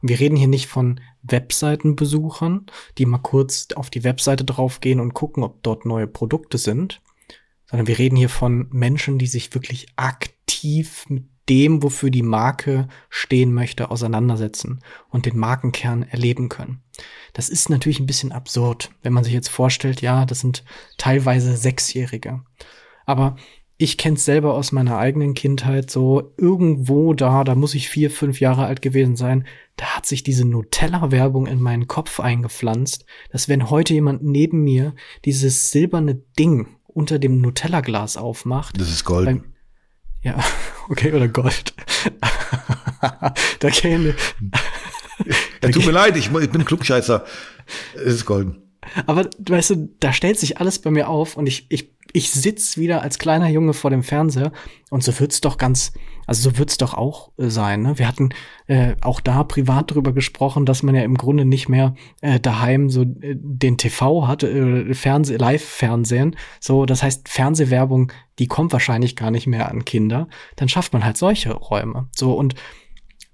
Und 0.00 0.08
wir 0.08 0.20
reden 0.20 0.36
hier 0.36 0.48
nicht 0.48 0.66
von 0.66 1.00
Webseitenbesuchern, 1.22 2.66
die 2.98 3.06
mal 3.06 3.18
kurz 3.18 3.68
auf 3.74 3.90
die 3.90 4.04
Webseite 4.04 4.44
draufgehen 4.44 5.00
und 5.00 5.14
gucken, 5.14 5.42
ob 5.42 5.62
dort 5.62 5.84
neue 5.84 6.06
Produkte 6.06 6.58
sind, 6.58 7.00
sondern 7.68 7.88
wir 7.88 7.98
reden 7.98 8.16
hier 8.16 8.28
von 8.28 8.68
Menschen, 8.70 9.18
die 9.18 9.26
sich 9.26 9.52
wirklich 9.54 9.88
aktiv 9.96 11.04
mit 11.08 11.24
dem, 11.48 11.82
wofür 11.82 12.10
die 12.10 12.22
Marke 12.22 12.88
stehen 13.08 13.52
möchte, 13.52 13.90
auseinandersetzen 13.90 14.80
und 15.10 15.26
den 15.26 15.38
Markenkern 15.38 16.02
erleben 16.02 16.48
können. 16.48 16.82
Das 17.32 17.48
ist 17.48 17.70
natürlich 17.70 18.00
ein 18.00 18.06
bisschen 18.06 18.32
absurd, 18.32 18.90
wenn 19.02 19.12
man 19.12 19.24
sich 19.24 19.32
jetzt 19.32 19.48
vorstellt, 19.48 20.00
ja, 20.00 20.24
das 20.24 20.40
sind 20.40 20.64
teilweise 20.98 21.56
Sechsjährige. 21.56 22.42
Aber 23.04 23.36
ich 23.78 23.98
kenne 23.98 24.16
es 24.16 24.24
selber 24.24 24.54
aus 24.54 24.72
meiner 24.72 24.96
eigenen 24.96 25.34
Kindheit 25.34 25.90
so 25.90 26.32
irgendwo 26.38 27.12
da, 27.12 27.44
da 27.44 27.54
muss 27.54 27.74
ich 27.74 27.88
vier, 27.88 28.10
fünf 28.10 28.40
Jahre 28.40 28.64
alt 28.64 28.80
gewesen 28.80 29.16
sein, 29.16 29.46
da 29.76 29.96
hat 29.96 30.06
sich 30.06 30.22
diese 30.22 30.46
Nutella-Werbung 30.46 31.46
in 31.46 31.60
meinen 31.60 31.86
Kopf 31.86 32.18
eingepflanzt, 32.18 33.04
dass 33.30 33.48
wenn 33.48 33.68
heute 33.68 33.92
jemand 33.92 34.22
neben 34.22 34.64
mir 34.64 34.94
dieses 35.26 35.70
silberne 35.70 36.14
Ding 36.38 36.68
unter 36.86 37.18
dem 37.18 37.42
Nutella-Glas 37.42 38.16
aufmacht. 38.16 38.80
Das 38.80 38.88
ist 38.88 39.04
Gold. 39.04 39.26
Beim, 39.26 39.44
ja, 40.22 40.42
okay, 40.88 41.12
oder 41.12 41.28
Gold. 41.28 41.74
da 43.60 43.70
käme. 43.70 44.14
ja, 45.66 45.72
tut 45.72 45.86
mir 45.86 45.92
leid, 45.92 46.16
ich, 46.16 46.30
ich 46.32 46.50
bin 46.50 46.64
Klugscheißer. 46.64 47.24
Es 47.94 48.14
ist 48.14 48.26
golden. 48.26 48.62
Aber 49.06 49.28
weißt 49.38 49.70
du, 49.70 49.88
da 50.00 50.12
stellt 50.12 50.38
sich 50.38 50.58
alles 50.58 50.78
bei 50.78 50.90
mir 50.90 51.08
auf 51.08 51.36
und 51.36 51.46
ich, 51.46 51.66
ich, 51.70 51.90
ich 52.12 52.30
sitz 52.30 52.76
wieder 52.76 53.02
als 53.02 53.18
kleiner 53.18 53.48
Junge 53.48 53.72
vor 53.74 53.90
dem 53.90 54.02
Fernseher 54.02 54.52
und 54.90 55.02
so 55.02 55.18
wird's 55.18 55.40
doch 55.40 55.58
ganz, 55.58 55.92
also 56.26 56.50
so 56.50 56.58
wird's 56.58 56.78
doch 56.78 56.94
auch 56.94 57.32
äh, 57.36 57.48
sein. 57.48 57.82
Ne? 57.82 57.98
Wir 57.98 58.08
hatten 58.08 58.30
äh, 58.66 58.94
auch 59.00 59.20
da 59.20 59.44
privat 59.44 59.90
drüber 59.90 60.12
gesprochen, 60.12 60.66
dass 60.66 60.82
man 60.82 60.94
ja 60.94 61.02
im 61.02 61.16
Grunde 61.16 61.44
nicht 61.44 61.68
mehr 61.68 61.94
äh, 62.20 62.38
daheim 62.38 62.88
so 62.88 63.02
äh, 63.02 63.34
den 63.36 63.76
TV 63.76 64.26
hat, 64.28 64.44
äh, 64.44 64.94
Fernseh, 64.94 65.36
Live-Fernsehen. 65.36 66.36
So, 66.60 66.86
das 66.86 67.02
heißt 67.02 67.28
Fernsehwerbung, 67.28 68.12
die 68.38 68.46
kommt 68.46 68.72
wahrscheinlich 68.72 69.16
gar 69.16 69.30
nicht 69.30 69.46
mehr 69.46 69.68
an 69.68 69.84
Kinder. 69.84 70.28
Dann 70.54 70.68
schafft 70.68 70.92
man 70.92 71.04
halt 71.04 71.16
solche 71.16 71.52
Räume. 71.52 72.08
So 72.14 72.34
und 72.34 72.54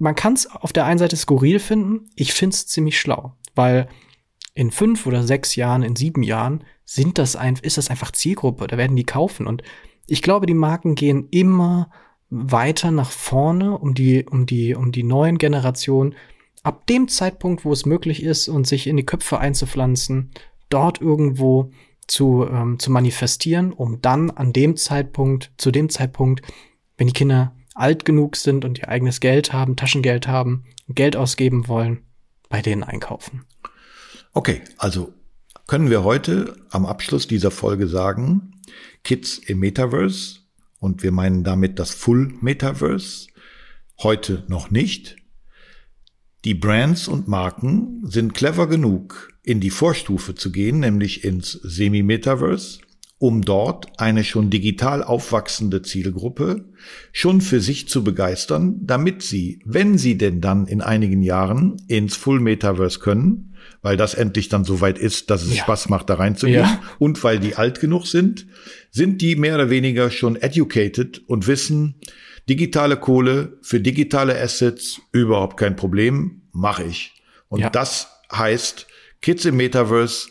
man 0.03 0.17
kann 0.17 0.33
es 0.33 0.51
auf 0.51 0.73
der 0.73 0.85
einen 0.85 0.99
Seite 0.99 1.17
skurril 1.17 1.61
finden. 1.61 2.09
Ich 2.17 2.33
find's 2.33 2.67
ziemlich 2.67 2.99
schlau, 2.99 3.37
weil 3.55 3.89
in 4.53 4.73
fünf 4.73 5.07
oder 5.07 5.23
sechs 5.23 5.55
Jahren, 5.55 5.85
in 5.85 5.95
sieben 5.95 6.25
Jahren 6.25 6.65
sind 6.85 7.19
das 7.19 7.37
ein, 7.37 7.57
ist 7.63 7.79
das 7.79 7.89
einfach 7.89 8.11
Zielgruppe. 8.11 8.67
Da 8.67 8.77
werden 8.77 8.97
die 8.97 9.05
kaufen. 9.05 9.47
Und 9.47 9.63
ich 10.09 10.21
glaube, 10.21 10.47
die 10.47 10.55
Marken 10.55 10.97
gehen 10.97 11.29
immer 11.31 11.89
weiter 12.31 12.91
nach 12.91 13.13
vorne, 13.13 13.79
um 13.79 13.95
die, 13.95 14.27
um 14.29 14.45
die, 14.45 14.75
um 14.75 14.91
die 14.91 15.05
neuen 15.05 15.39
Generationen 15.39 16.17
ab 16.65 16.87
dem 16.89 17.07
Zeitpunkt, 17.07 17.65
wo 17.65 17.73
es 17.73 17.87
möglich 17.87 18.25
ist 18.25 18.49
und 18.49 18.67
sich 18.67 18.89
in 18.89 18.97
die 18.97 19.07
Köpfe 19.07 19.39
einzupflanzen, 19.39 20.33
dort 20.69 21.01
irgendwo 21.01 21.71
zu, 22.09 22.45
ähm, 22.51 22.81
zu 22.81 22.91
manifestieren, 22.91 23.73
um 23.73 24.03
dann 24.03 24.31
an 24.31 24.53
dem 24.53 24.77
Zeitpunkt, 24.77 25.53
zu 25.59 25.71
dem 25.71 25.89
Zeitpunkt, 25.89 26.43
wenn 26.97 27.07
die 27.07 27.13
Kinder 27.13 27.55
alt 27.75 28.05
genug 28.05 28.37
sind 28.37 28.65
und 28.65 28.79
ihr 28.79 28.89
eigenes 28.89 29.21
Geld 29.21 29.53
haben, 29.53 29.77
Taschengeld 29.77 30.29
haben, 30.29 30.65
Geld 30.89 31.17
ausgeben 31.17 31.69
wollen, 31.69 32.03
bei 32.49 32.63
denen 32.63 32.83
einkaufen. 32.83 33.45
Okay, 34.33 34.63
also 34.79 35.13
können 35.67 35.91
wir 35.91 36.05
heute 36.05 36.57
am 36.71 36.87
Abschluss 36.87 37.27
dieser 37.27 37.51
Folge 37.51 37.87
sagen, 37.89 38.61
Kids 39.05 39.39
im 39.39 39.61
Metaverse, 39.61 40.41
und 40.79 41.03
wir 41.03 41.13
meinen 41.13 41.45
damit 41.45 41.79
das 41.79 41.93
Full 41.93 42.35
Metaverse, 42.41 43.29
heute 44.03 44.45
noch 44.49 44.71
nicht. 44.71 45.17
Die 46.45 46.55
Brands 46.55 47.07
und 47.07 47.29
Marken 47.29 48.01
sind 48.05 48.35
clever 48.35 48.67
genug, 48.67 49.33
in 49.45 49.61
die 49.61 49.71
Vorstufe 49.71 50.35
zu 50.35 50.51
gehen, 50.51 50.81
nämlich 50.81 51.25
ins 51.25 51.53
Semi-Metaverse, 51.53 52.81
um 53.23 53.43
dort 53.43 54.01
eine 54.01 54.25
schon 54.25 54.51
digital 54.51 55.05
aufwachsende 55.05 55.81
Zielgruppe 55.83 56.65
schon 57.13 57.41
für 57.41 57.61
sich 57.61 57.89
zu 57.89 58.03
begeistern, 58.03 58.81
damit 58.83 59.23
sie, 59.23 59.61
wenn 59.65 59.97
sie 59.97 60.19
denn 60.19 60.41
dann 60.41 60.67
in 60.67 60.81
einigen 60.81 61.23
Jahren 61.23 61.77
ins 61.87 62.17
Full 62.17 62.41
Metaverse 62.41 62.99
können, 62.99 63.55
weil 63.81 63.97
das 63.97 64.15
endlich 64.15 64.49
dann 64.49 64.65
so 64.65 64.81
weit 64.81 64.99
ist, 64.99 65.31
dass 65.31 65.45
es 65.45 65.55
ja. 65.55 65.63
Spaß 65.63 65.89
macht, 65.89 66.11
da 66.11 66.15
reinzugehen, 66.15 66.65
ja. 66.65 66.83
und 66.99 67.23
weil 67.23 67.39
die 67.39 67.55
alt 67.55 67.79
genug 67.79 68.09
sind, 68.09 68.49
sind 68.91 69.23
die 69.23 69.37
mehr 69.37 69.55
oder 69.55 69.71
weniger 69.71 70.11
schon 70.11 70.35
educated 70.35 71.23
und 71.29 71.47
wissen, 71.47 72.01
digitale 72.49 72.97
Kohle 72.97 73.57
für 73.63 73.79
digitale 73.79 74.37
Assets 74.37 75.01
überhaupt 75.13 75.57
kein 75.57 75.77
Problem, 75.77 76.43
mache 76.51 76.83
ich. 76.83 77.23
Und 77.47 77.61
ja. 77.61 77.71
das 77.71 78.09
heißt, 78.33 78.89
Kids 79.21 79.45
im 79.45 79.59
Metaverse 79.59 80.27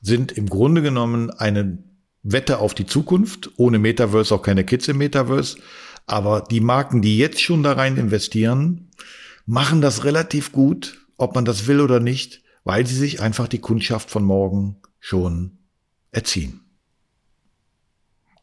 sind 0.00 0.32
im 0.32 0.48
Grunde 0.48 0.80
genommen 0.80 1.28
eine 1.28 1.84
Wette 2.32 2.58
auf 2.58 2.74
die 2.74 2.86
Zukunft. 2.86 3.50
Ohne 3.56 3.78
Metaverse 3.78 4.34
auch 4.34 4.42
keine 4.42 4.64
Kids 4.64 4.88
im 4.88 4.98
Metaverse. 4.98 5.58
Aber 6.06 6.42
die 6.42 6.60
Marken, 6.60 7.02
die 7.02 7.18
jetzt 7.18 7.40
schon 7.40 7.62
da 7.62 7.72
rein 7.72 7.96
investieren, 7.96 8.90
machen 9.46 9.80
das 9.80 10.04
relativ 10.04 10.52
gut, 10.52 11.06
ob 11.16 11.34
man 11.34 11.44
das 11.44 11.66
will 11.66 11.80
oder 11.80 12.00
nicht, 12.00 12.42
weil 12.64 12.86
sie 12.86 12.96
sich 12.96 13.20
einfach 13.20 13.48
die 13.48 13.60
Kundschaft 13.60 14.10
von 14.10 14.24
morgen 14.24 14.76
schon 14.98 15.58
erziehen. 16.10 16.60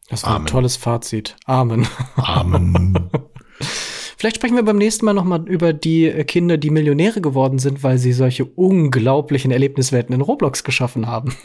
Das 0.09 0.23
war 0.23 0.31
Amen. 0.31 0.43
ein 0.43 0.47
tolles 0.47 0.75
Fazit. 0.75 1.36
Amen. 1.45 1.88
Amen. 2.15 3.09
Vielleicht 4.17 4.38
sprechen 4.38 4.55
wir 4.55 4.63
beim 4.63 4.77
nächsten 4.77 5.05
Mal 5.05 5.13
nochmal 5.13 5.47
über 5.49 5.73
die 5.73 6.09
Kinder, 6.25 6.57
die 6.57 6.69
Millionäre 6.69 7.19
geworden 7.19 7.59
sind, 7.59 7.84
weil 7.84 7.97
sie 7.97 8.13
solche 8.13 8.45
unglaublichen 8.45 9.51
Erlebniswelten 9.51 10.15
in 10.15 10.21
Roblox 10.21 10.63
geschaffen 10.63 11.07
haben. 11.07 11.36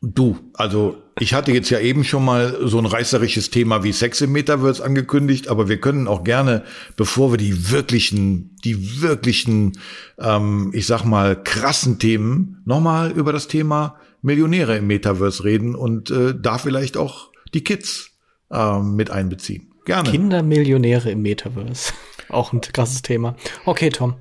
Du, 0.00 0.38
also 0.54 1.02
ich 1.18 1.34
hatte 1.34 1.50
jetzt 1.50 1.70
ja 1.70 1.80
eben 1.80 2.04
schon 2.04 2.24
mal 2.24 2.56
so 2.62 2.78
ein 2.78 2.86
reißerisches 2.86 3.50
Thema 3.50 3.82
wie 3.82 3.92
Sex 3.92 4.20
im 4.20 4.30
Metaverse 4.30 4.84
angekündigt, 4.84 5.48
aber 5.48 5.68
wir 5.68 5.80
können 5.80 6.06
auch 6.06 6.22
gerne, 6.22 6.62
bevor 6.96 7.32
wir 7.32 7.36
die 7.36 7.70
wirklichen, 7.70 8.56
die 8.64 9.02
wirklichen, 9.02 9.72
ähm, 10.18 10.70
ich 10.72 10.86
sag 10.86 11.04
mal, 11.04 11.42
krassen 11.42 11.98
Themen, 11.98 12.62
nochmal 12.64 13.10
über 13.10 13.32
das 13.32 13.48
Thema 13.48 13.96
Millionäre 14.22 14.76
im 14.76 14.86
Metaverse 14.86 15.42
reden 15.42 15.74
und 15.74 16.10
äh, 16.10 16.34
da 16.40 16.58
vielleicht 16.58 16.96
auch 16.96 17.30
die 17.52 17.64
Kids 17.64 18.10
äh, 18.50 18.78
mit 18.78 19.10
einbeziehen. 19.10 19.72
Gerne. 19.84 20.10
Kindermillionäre 20.10 21.10
im 21.10 21.22
Metaverse. 21.22 21.92
Auch 22.28 22.52
ein 22.52 22.60
krasses 22.60 23.00
Thema. 23.00 23.36
Okay, 23.64 23.88
Tom. 23.88 24.16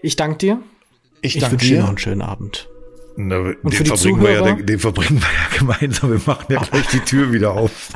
Ich 0.00 0.14
danke 0.14 0.38
dir. 0.38 0.62
Ich, 1.22 1.34
ich 1.34 1.40
danke 1.40 1.56
dir. 1.56 1.68
dir 1.68 1.80
noch 1.80 1.88
einen 1.88 1.98
schönen 1.98 2.22
Abend. 2.22 2.68
Na, 3.16 3.38
und 3.38 3.72
den, 3.72 3.86
verbringen 3.86 4.22
wir 4.22 4.32
ja, 4.32 4.42
den, 4.42 4.66
den 4.66 4.78
verbringen 4.78 5.20
wir 5.20 5.28
ja 5.28 5.58
gemeinsam. 5.58 6.10
Wir 6.10 6.20
machen 6.26 6.46
ja 6.48 6.60
gleich 6.60 6.86
die 6.88 7.00
Tür 7.00 7.32
wieder 7.32 7.52
auf. 7.52 7.90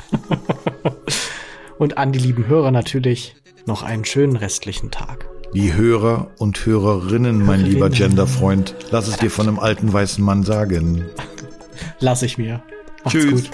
und 1.79 1.99
an 1.99 2.13
die 2.13 2.19
lieben 2.19 2.47
Hörer 2.47 2.71
natürlich 2.71 3.35
noch 3.67 3.83
einen 3.83 4.05
schönen 4.05 4.37
restlichen 4.37 4.91
Tag. 4.91 5.29
Die 5.55 5.75
Hörer 5.75 6.31
und 6.39 6.65
Hörerinnen, 6.65 7.39
mein 7.39 7.47
Hörerinnen. 7.47 7.73
lieber 7.73 7.91
Genderfreund, 7.91 8.77
lass 8.91 9.09
es 9.09 9.17
dir 9.17 9.31
von 9.31 9.49
einem 9.49 9.59
alten 9.59 9.93
weißen 9.93 10.23
Mann 10.23 10.45
sagen. 10.45 11.07
Lass 12.01 12.23
ich 12.23 12.39
mir. 12.39 12.63
Macht's 13.03 13.19
Tschüss. 13.19 13.45
gut. 13.45 13.51